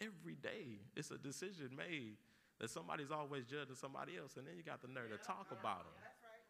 every 0.02 0.36
day 0.36 0.82
it's 0.96 1.12
a 1.12 1.18
decision 1.18 1.70
made 1.76 2.18
that 2.60 2.70
somebody's 2.70 3.12
always 3.12 3.46
judging 3.46 3.76
somebody 3.76 4.18
else, 4.18 4.36
and 4.38 4.48
then 4.48 4.58
you 4.58 4.64
got 4.64 4.82
the 4.82 4.88
nerve 4.88 5.12
to 5.14 5.22
talk 5.22 5.48
about 5.52 5.86
them. 5.86 5.94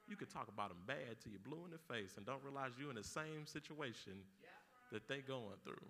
You 0.08 0.16
could 0.16 0.32
talk 0.32 0.48
about 0.48 0.70
them 0.70 0.80
bad 0.88 1.20
till 1.22 1.34
you're 1.34 1.44
blue 1.44 1.66
in 1.66 1.72
the 1.72 1.94
face 1.94 2.16
and 2.16 2.26
don't 2.26 2.42
realize 2.42 2.72
you're 2.80 2.90
in 2.90 2.96
the 2.96 3.04
same 3.04 3.44
situation 3.46 4.24
that 4.92 5.06
they're 5.08 5.20
going 5.20 5.60
through. 5.66 5.84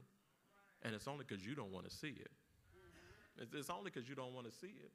And 0.82 0.96
it's 0.96 1.08
only 1.08 1.24
because 1.28 1.46
you 1.46 1.54
don't 1.54 1.72
want 1.72 1.88
to 1.88 1.96
see 1.96 2.17
it. 2.17 2.32
Mm-hmm. 3.38 3.58
It's 3.58 3.70
only 3.70 3.91
because 3.93 4.10
you 4.10 4.15
don't 4.15 4.34
want 4.34 4.50
to 4.50 4.58
see 4.58 4.74
it. 4.74 4.91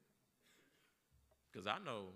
Because 1.51 1.67
I 1.67 1.77
know 1.85 2.11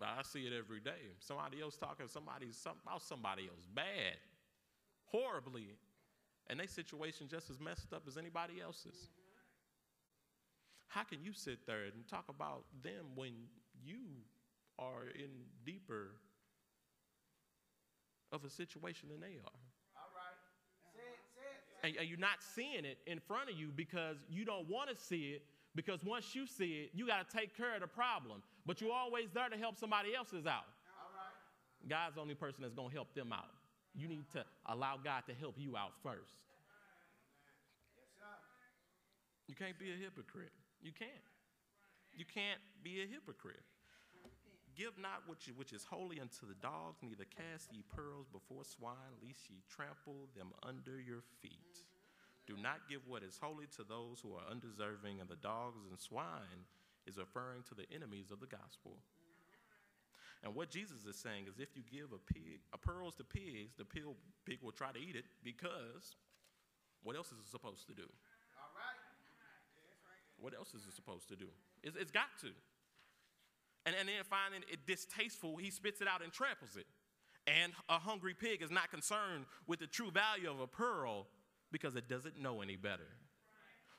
I 0.00 0.22
see 0.22 0.40
it 0.40 0.52
every 0.52 0.80
day. 0.80 1.14
Somebody 1.20 1.60
else 1.62 1.76
talking 1.76 2.06
somebody 2.08 2.46
about 2.84 3.02
somebody 3.02 3.48
else 3.48 3.66
bad, 3.74 4.16
horribly, 5.06 5.68
and 6.48 6.58
their 6.58 6.66
situation 6.66 7.28
just 7.28 7.50
as 7.50 7.60
messed 7.60 7.92
up 7.92 8.02
as 8.06 8.16
anybody 8.16 8.60
else's. 8.62 9.08
How 10.88 11.02
can 11.02 11.18
you 11.22 11.32
sit 11.32 11.66
there 11.66 11.84
and 11.84 12.06
talk 12.08 12.26
about 12.28 12.64
them 12.82 13.06
when 13.16 13.32
you 13.84 13.98
are 14.78 15.08
in 15.14 15.30
deeper 15.64 16.12
of 18.32 18.44
a 18.44 18.50
situation 18.50 19.08
than 19.08 19.20
they 19.20 19.38
are? 19.44 19.60
And 21.82 22.08
you're 22.08 22.18
not 22.18 22.42
seeing 22.54 22.84
it 22.84 22.98
in 23.06 23.20
front 23.20 23.50
of 23.50 23.58
you 23.58 23.70
because 23.74 24.16
you 24.30 24.44
don't 24.44 24.68
want 24.68 24.88
to 24.88 24.96
see 24.96 25.32
it 25.32 25.42
because 25.74 26.04
once 26.04 26.34
you 26.34 26.46
see 26.46 26.84
it, 26.84 26.90
you 26.94 27.06
got 27.06 27.28
to 27.28 27.36
take 27.36 27.56
care 27.56 27.74
of 27.74 27.80
the 27.80 27.86
problem. 27.86 28.42
But 28.66 28.80
you're 28.80 28.92
always 28.92 29.30
there 29.34 29.48
to 29.48 29.56
help 29.56 29.76
somebody 29.76 30.14
else's 30.14 30.46
out. 30.46 30.70
All 30.98 31.10
right. 31.12 31.88
God's 31.88 32.14
the 32.14 32.20
only 32.20 32.34
person 32.34 32.62
that's 32.62 32.74
going 32.74 32.90
to 32.90 32.94
help 32.94 33.14
them 33.14 33.32
out. 33.32 33.50
You 33.94 34.08
need 34.08 34.24
to 34.32 34.44
allow 34.66 34.96
God 35.02 35.22
to 35.28 35.34
help 35.34 35.54
you 35.58 35.76
out 35.76 35.92
first. 36.02 36.38
You 39.46 39.54
can't 39.54 39.78
be 39.78 39.92
a 39.92 39.96
hypocrite. 39.96 40.52
You 40.82 40.92
can't. 40.92 41.10
You 42.16 42.24
can't 42.24 42.60
be 42.82 43.02
a 43.02 43.06
hypocrite. 43.06 43.62
Give 44.74 44.98
not 44.98 45.22
which, 45.26 45.50
which 45.56 45.72
is 45.72 45.84
holy 45.84 46.18
unto 46.18 46.46
the 46.46 46.58
dogs, 46.60 46.98
neither 47.02 47.24
cast 47.24 47.72
ye 47.72 47.84
pearls 47.94 48.26
before 48.32 48.64
swine, 48.64 49.14
lest 49.22 49.48
ye 49.48 49.62
trample 49.70 50.26
them 50.36 50.50
under 50.62 50.98
your 50.98 51.22
feet. 51.40 51.84
Do 52.46 52.56
not 52.60 52.88
give 52.88 53.06
what 53.06 53.22
is 53.22 53.38
holy 53.40 53.66
to 53.76 53.84
those 53.84 54.20
who 54.20 54.34
are 54.34 54.44
undeserving, 54.50 55.20
and 55.20 55.28
the 55.28 55.36
dogs 55.36 55.80
and 55.88 55.98
swine 55.98 56.68
is 57.06 57.16
referring 57.16 57.62
to 57.68 57.74
the 57.74 57.88
enemies 57.94 58.30
of 58.30 58.40
the 58.40 58.46
gospel. 58.46 58.98
And 60.42 60.54
what 60.54 60.68
Jesus 60.68 61.06
is 61.08 61.16
saying 61.16 61.46
is 61.48 61.58
if 61.58 61.74
you 61.74 61.82
give 61.90 62.12
a 62.12 62.20
pig 62.20 62.60
a 62.74 62.78
pearls 62.78 63.14
to 63.16 63.24
pigs, 63.24 63.72
the 63.78 63.84
pig, 63.84 64.04
pig 64.44 64.58
will 64.62 64.72
try 64.72 64.92
to 64.92 64.98
eat 64.98 65.16
it 65.16 65.24
because 65.42 66.16
what 67.02 67.16
else 67.16 67.28
is 67.28 67.38
it 67.40 67.48
supposed 67.50 67.86
to 67.86 67.94
do? 67.94 68.04
All 68.04 68.72
right. 68.76 69.00
What 70.38 70.52
else 70.54 70.74
is 70.74 70.84
it 70.86 70.92
supposed 70.94 71.28
to 71.28 71.36
do? 71.36 71.46
it's, 71.82 71.96
it's 71.96 72.10
got 72.10 72.28
to. 72.40 72.48
And, 73.86 73.94
and 73.98 74.08
then 74.08 74.24
finding 74.28 74.62
it 74.70 74.86
distasteful, 74.86 75.56
he 75.56 75.70
spits 75.70 76.00
it 76.00 76.08
out 76.08 76.22
and 76.22 76.32
tramples 76.32 76.76
it. 76.76 76.86
And 77.46 77.72
a 77.88 77.98
hungry 77.98 78.34
pig 78.34 78.62
is 78.62 78.70
not 78.70 78.90
concerned 78.90 79.44
with 79.66 79.80
the 79.80 79.86
true 79.86 80.10
value 80.10 80.50
of 80.50 80.60
a 80.60 80.66
pearl 80.66 81.26
because 81.72 81.96
it 81.96 82.08
doesn't 82.08 82.40
know 82.40 82.62
any 82.62 82.76
better. 82.76 83.08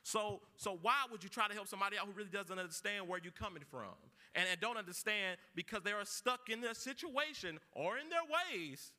So, 0.02 0.40
so 0.56 0.78
why 0.82 1.04
would 1.10 1.24
you 1.24 1.28
try 1.28 1.48
to 1.48 1.54
help 1.54 1.66
somebody 1.66 1.98
out 1.98 2.06
who 2.06 2.12
really 2.12 2.30
doesn't 2.30 2.56
understand 2.56 3.08
where 3.08 3.18
you're 3.20 3.32
coming 3.32 3.64
from 3.68 3.90
and, 4.36 4.46
and 4.48 4.60
don't 4.60 4.76
understand 4.76 5.38
because 5.56 5.82
they 5.82 5.90
are 5.90 6.04
stuck 6.04 6.48
in 6.48 6.60
their 6.60 6.74
situation 6.74 7.58
or 7.72 7.98
in 7.98 8.08
their 8.08 8.22
ways? 8.22 8.92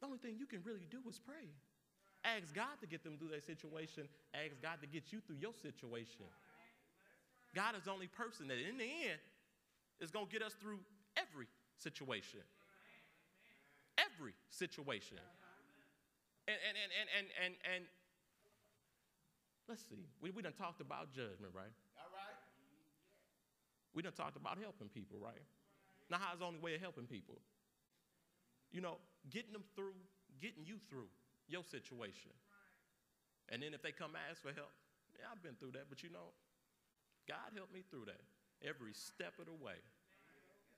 The 0.00 0.06
only 0.06 0.18
thing 0.18 0.36
you 0.38 0.46
can 0.46 0.60
really 0.62 0.86
do 0.90 0.98
is 1.08 1.18
pray. 1.18 1.48
Ask 2.22 2.54
God 2.54 2.76
to 2.80 2.86
get 2.86 3.02
them 3.02 3.16
through 3.16 3.28
their 3.28 3.40
situation. 3.40 4.08
Ask 4.34 4.60
God 4.60 4.80
to 4.82 4.86
get 4.86 5.04
you 5.12 5.20
through 5.26 5.36
your 5.36 5.54
situation. 5.54 6.26
God 7.54 7.76
is 7.78 7.84
the 7.84 7.92
only 7.92 8.08
person 8.08 8.48
that, 8.48 8.58
in 8.58 8.76
the 8.76 8.84
end, 8.84 9.20
is 10.00 10.10
going 10.10 10.26
to 10.26 10.32
get 10.32 10.42
us 10.42 10.52
through 10.60 10.80
every 11.16 11.46
situation. 11.78 12.40
Every 13.96 14.34
situation. 14.50 15.16
And, 16.46 16.58
and, 16.62 16.76
and, 16.78 16.90
and, 16.94 17.08
and, 17.10 17.26
and, 17.42 17.52
and 17.74 17.82
let's 19.66 19.82
see, 19.82 20.06
we, 20.22 20.30
we 20.30 20.42
done 20.42 20.54
talked 20.54 20.80
about 20.80 21.10
judgment, 21.10 21.50
right? 21.50 21.74
All 21.98 22.10
right. 22.14 22.38
We 23.94 24.02
done 24.02 24.14
talked 24.14 24.36
about 24.38 24.58
helping 24.62 24.88
people, 24.88 25.18
right? 25.18 25.42
Now, 26.06 26.22
how's 26.22 26.38
the 26.38 26.46
only 26.46 26.62
way 26.62 26.78
of 26.78 26.80
helping 26.80 27.10
people? 27.10 27.42
You 28.70 28.78
know, 28.78 29.02
getting 29.30 29.50
them 29.50 29.66
through, 29.74 29.98
getting 30.38 30.62
you 30.62 30.78
through 30.86 31.10
your 31.48 31.66
situation. 31.66 32.30
And 33.50 33.62
then 33.62 33.74
if 33.74 33.82
they 33.82 33.90
come 33.90 34.14
ask 34.14 34.42
for 34.42 34.54
help, 34.54 34.70
yeah, 35.18 35.30
I've 35.32 35.42
been 35.42 35.58
through 35.58 35.74
that, 35.74 35.90
but 35.90 36.02
you 36.02 36.10
know, 36.10 36.30
God 37.26 37.54
helped 37.54 37.74
me 37.74 37.82
through 37.90 38.06
that 38.06 38.22
every 38.62 38.94
step 38.94 39.34
of 39.42 39.50
the 39.50 39.58
way. 39.58 39.78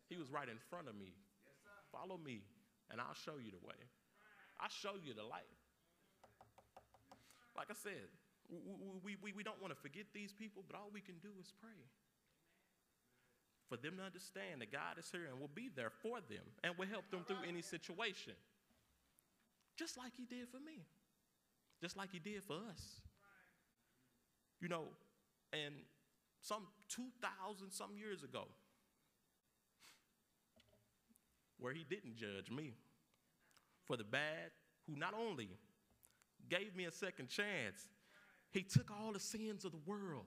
He 0.09 0.17
was 0.17 0.33
right 0.33 0.49
in 0.49 0.57
front 0.71 0.89
of 0.89 0.97
me. 0.97 1.13
Follow 1.93 2.17
me, 2.17 2.41
and 2.89 3.01
I'll 3.01 3.17
show 3.17 3.37
you 3.37 3.53
the 3.53 3.61
way. 3.61 3.77
I'll 4.61 4.73
show 4.73 4.97
you 4.97 5.13
the 5.13 5.25
light. 5.25 5.58
Like 7.59 7.75
I 7.75 7.75
said, 7.75 8.07
we, 9.03 9.19
we, 9.19 9.33
we 9.35 9.43
don't 9.43 9.61
want 9.61 9.75
to 9.75 9.81
forget 9.81 10.07
these 10.15 10.33
people, 10.33 10.63
but 10.63 10.79
all 10.79 10.91
we 10.95 11.01
can 11.01 11.19
do 11.19 11.35
is 11.43 11.53
pray. 11.61 11.83
For 13.69 13.77
them 13.77 13.99
to 13.99 14.05
understand 14.05 14.63
that 14.63 14.71
God 14.71 14.97
is 14.97 15.11
here 15.11 15.27
and 15.29 15.41
will 15.41 15.53
be 15.53 15.69
there 15.75 15.91
for 15.91 16.21
them 16.31 16.47
and 16.63 16.73
will 16.79 16.87
help 16.87 17.11
them 17.11 17.25
through 17.27 17.45
any 17.47 17.61
situation. 17.61 18.33
Just 19.77 19.99
like 19.99 20.13
He 20.17 20.25
did 20.25 20.49
for 20.49 20.63
me, 20.63 20.87
just 21.83 21.97
like 21.97 22.11
He 22.13 22.19
did 22.19 22.45
for 22.45 22.55
us. 22.71 23.03
You 24.61 24.69
know, 24.69 24.85
and 25.53 25.75
some 26.41 26.67
2,000 26.89 27.71
some 27.71 27.91
years 27.97 28.23
ago, 28.23 28.47
where 31.59 31.73
he 31.73 31.85
didn't 31.89 32.17
judge 32.17 32.51
me 32.51 32.75
for 33.85 33.97
the 33.97 34.05
bad, 34.05 34.51
who 34.87 34.97
not 34.97 35.15
only 35.15 35.51
gave 36.49 36.75
me 36.77 36.85
a 36.85 36.93
second 36.93 37.29
chance, 37.29 37.89
he 38.51 38.63
took 38.63 38.91
all 38.91 39.13
the 39.13 39.21
sins 39.21 39.65
of 39.65 39.73
the 39.73 39.81
world, 39.87 40.27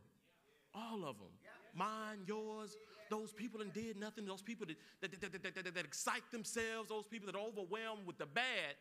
all 0.73 1.03
of 1.05 1.17
them, 1.17 1.33
mine, 1.73 2.19
yours, 2.25 2.75
those 3.09 3.33
people 3.33 3.59
that 3.59 3.73
did 3.73 3.97
nothing, 3.97 4.25
those 4.25 4.41
people 4.41 4.65
that, 4.67 4.77
that, 5.01 5.19
that, 5.19 5.43
that, 5.43 5.55
that, 5.55 5.75
that 5.75 5.85
excite 5.85 6.23
themselves, 6.31 6.89
those 6.89 7.05
people 7.07 7.25
that 7.31 7.37
are 7.37 7.45
overwhelmed 7.45 8.05
with 8.05 8.17
the 8.17 8.25
bad, 8.25 8.75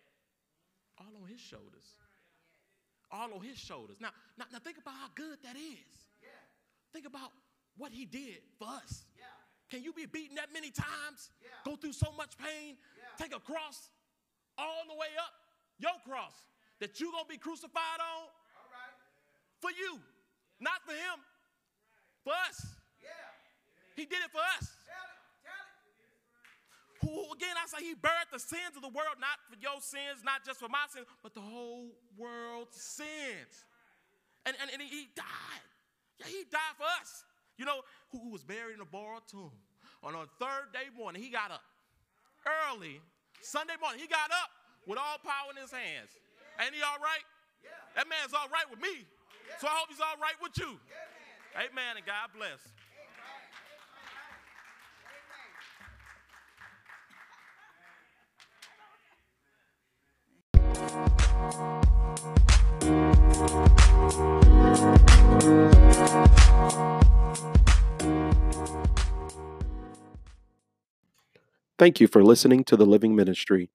all 0.98 1.22
on 1.22 1.28
his 1.28 1.40
shoulders. 1.40 1.96
All 3.10 3.32
on 3.34 3.42
his 3.42 3.58
shoulders. 3.58 3.96
Now, 4.00 4.10
now, 4.38 4.44
now 4.52 4.58
think 4.60 4.78
about 4.78 4.94
how 4.94 5.08
good 5.14 5.38
that 5.42 5.56
is. 5.56 6.06
Think 6.92 7.06
about 7.06 7.30
what 7.76 7.92
he 7.92 8.04
did 8.04 8.38
for 8.58 8.68
us. 8.68 9.04
Can 9.70 9.82
you 9.82 9.92
be 9.92 10.06
beaten 10.06 10.36
that 10.36 10.52
many 10.52 10.70
times? 10.70 11.30
Go 11.64 11.76
through 11.76 11.92
so 11.92 12.12
much 12.16 12.36
pain? 12.38 12.76
Take 13.18 13.34
a 13.34 13.40
cross 13.40 13.90
all 14.58 14.82
the 14.88 14.94
way 14.94 15.08
up, 15.18 15.32
your 15.78 15.92
cross, 16.06 16.34
that 16.80 16.98
you're 16.98 17.12
going 17.12 17.28
to 17.28 17.32
be 17.32 17.38
crucified 17.38 18.00
on 18.00 18.28
All 18.56 18.68
right. 18.72 18.96
for 19.60 19.70
you, 19.70 20.00
not 20.58 20.80
for 20.84 20.92
him, 20.92 21.20
for 22.24 22.32
us. 22.48 22.64
Yeah. 23.04 23.12
He 23.96 24.08
did 24.08 24.24
it 24.24 24.32
for 24.32 24.40
us. 24.56 24.72
Tell 24.88 25.08
it. 25.08 25.20
Tell 25.44 25.64
it. 25.64 25.76
Who, 27.04 27.32
again, 27.36 27.56
I 27.56 27.68
say 27.68 27.84
he 27.84 27.94
buried 27.94 28.32
the 28.32 28.40
sins 28.40 28.76
of 28.76 28.82
the 28.82 28.92
world, 28.92 29.20
not 29.20 29.36
for 29.48 29.60
your 29.60 29.80
sins, 29.80 30.24
not 30.24 30.44
just 30.44 30.58
for 30.58 30.68
my 30.68 30.88
sins, 30.88 31.06
but 31.22 31.36
the 31.36 31.44
whole 31.44 31.92
world's 32.16 32.80
sins. 32.80 33.68
And, 34.48 34.56
and, 34.60 34.72
and 34.72 34.80
he 34.80 35.12
died. 35.12 35.64
Yeah, 36.18 36.26
he 36.28 36.44
died 36.48 36.76
for 36.76 36.88
us. 37.00 37.24
You 37.56 37.68
know, 37.68 37.84
who, 38.08 38.32
was 38.32 38.42
buried 38.42 38.74
in 38.74 38.80
a 38.80 38.88
borrowed 38.88 39.28
tomb. 39.28 39.52
On 40.02 40.14
a 40.14 40.24
third 40.40 40.72
day 40.72 40.88
morning, 40.96 41.20
he 41.20 41.28
got 41.28 41.50
up 41.50 41.60
early, 42.72 43.00
Sunday 43.42 43.76
morning, 43.80 44.00
he 44.00 44.08
got 44.08 44.32
up 44.32 44.48
with 44.86 44.96
all 44.96 45.20
power 45.20 45.52
in 45.52 45.60
his 45.60 45.70
hands. 45.70 46.16
Ain't 46.60 46.74
he 46.74 46.82
all 46.82 46.98
right? 47.02 47.24
Yeah. 47.64 47.70
That 47.96 48.08
man's 48.08 48.34
all 48.34 48.48
right 48.52 48.68
with 48.70 48.80
me. 48.80 48.88
Yeah. 48.92 49.56
So 49.60 49.66
I 49.66 49.70
hope 49.70 49.88
he's 49.88 50.00
all 50.00 50.20
right 50.20 50.34
with 50.42 50.58
you. 50.58 50.78
Yeah, 50.88 51.62
Amen. 51.64 51.70
Amen 51.72 51.96
and 51.96 52.06
God 52.06 52.30
bless. 52.36 52.60
Thank 71.78 72.00
you 72.00 72.06
for 72.06 72.22
listening 72.22 72.64
to 72.64 72.76
the 72.76 72.84
Living 72.84 73.16
Ministry. 73.16 73.68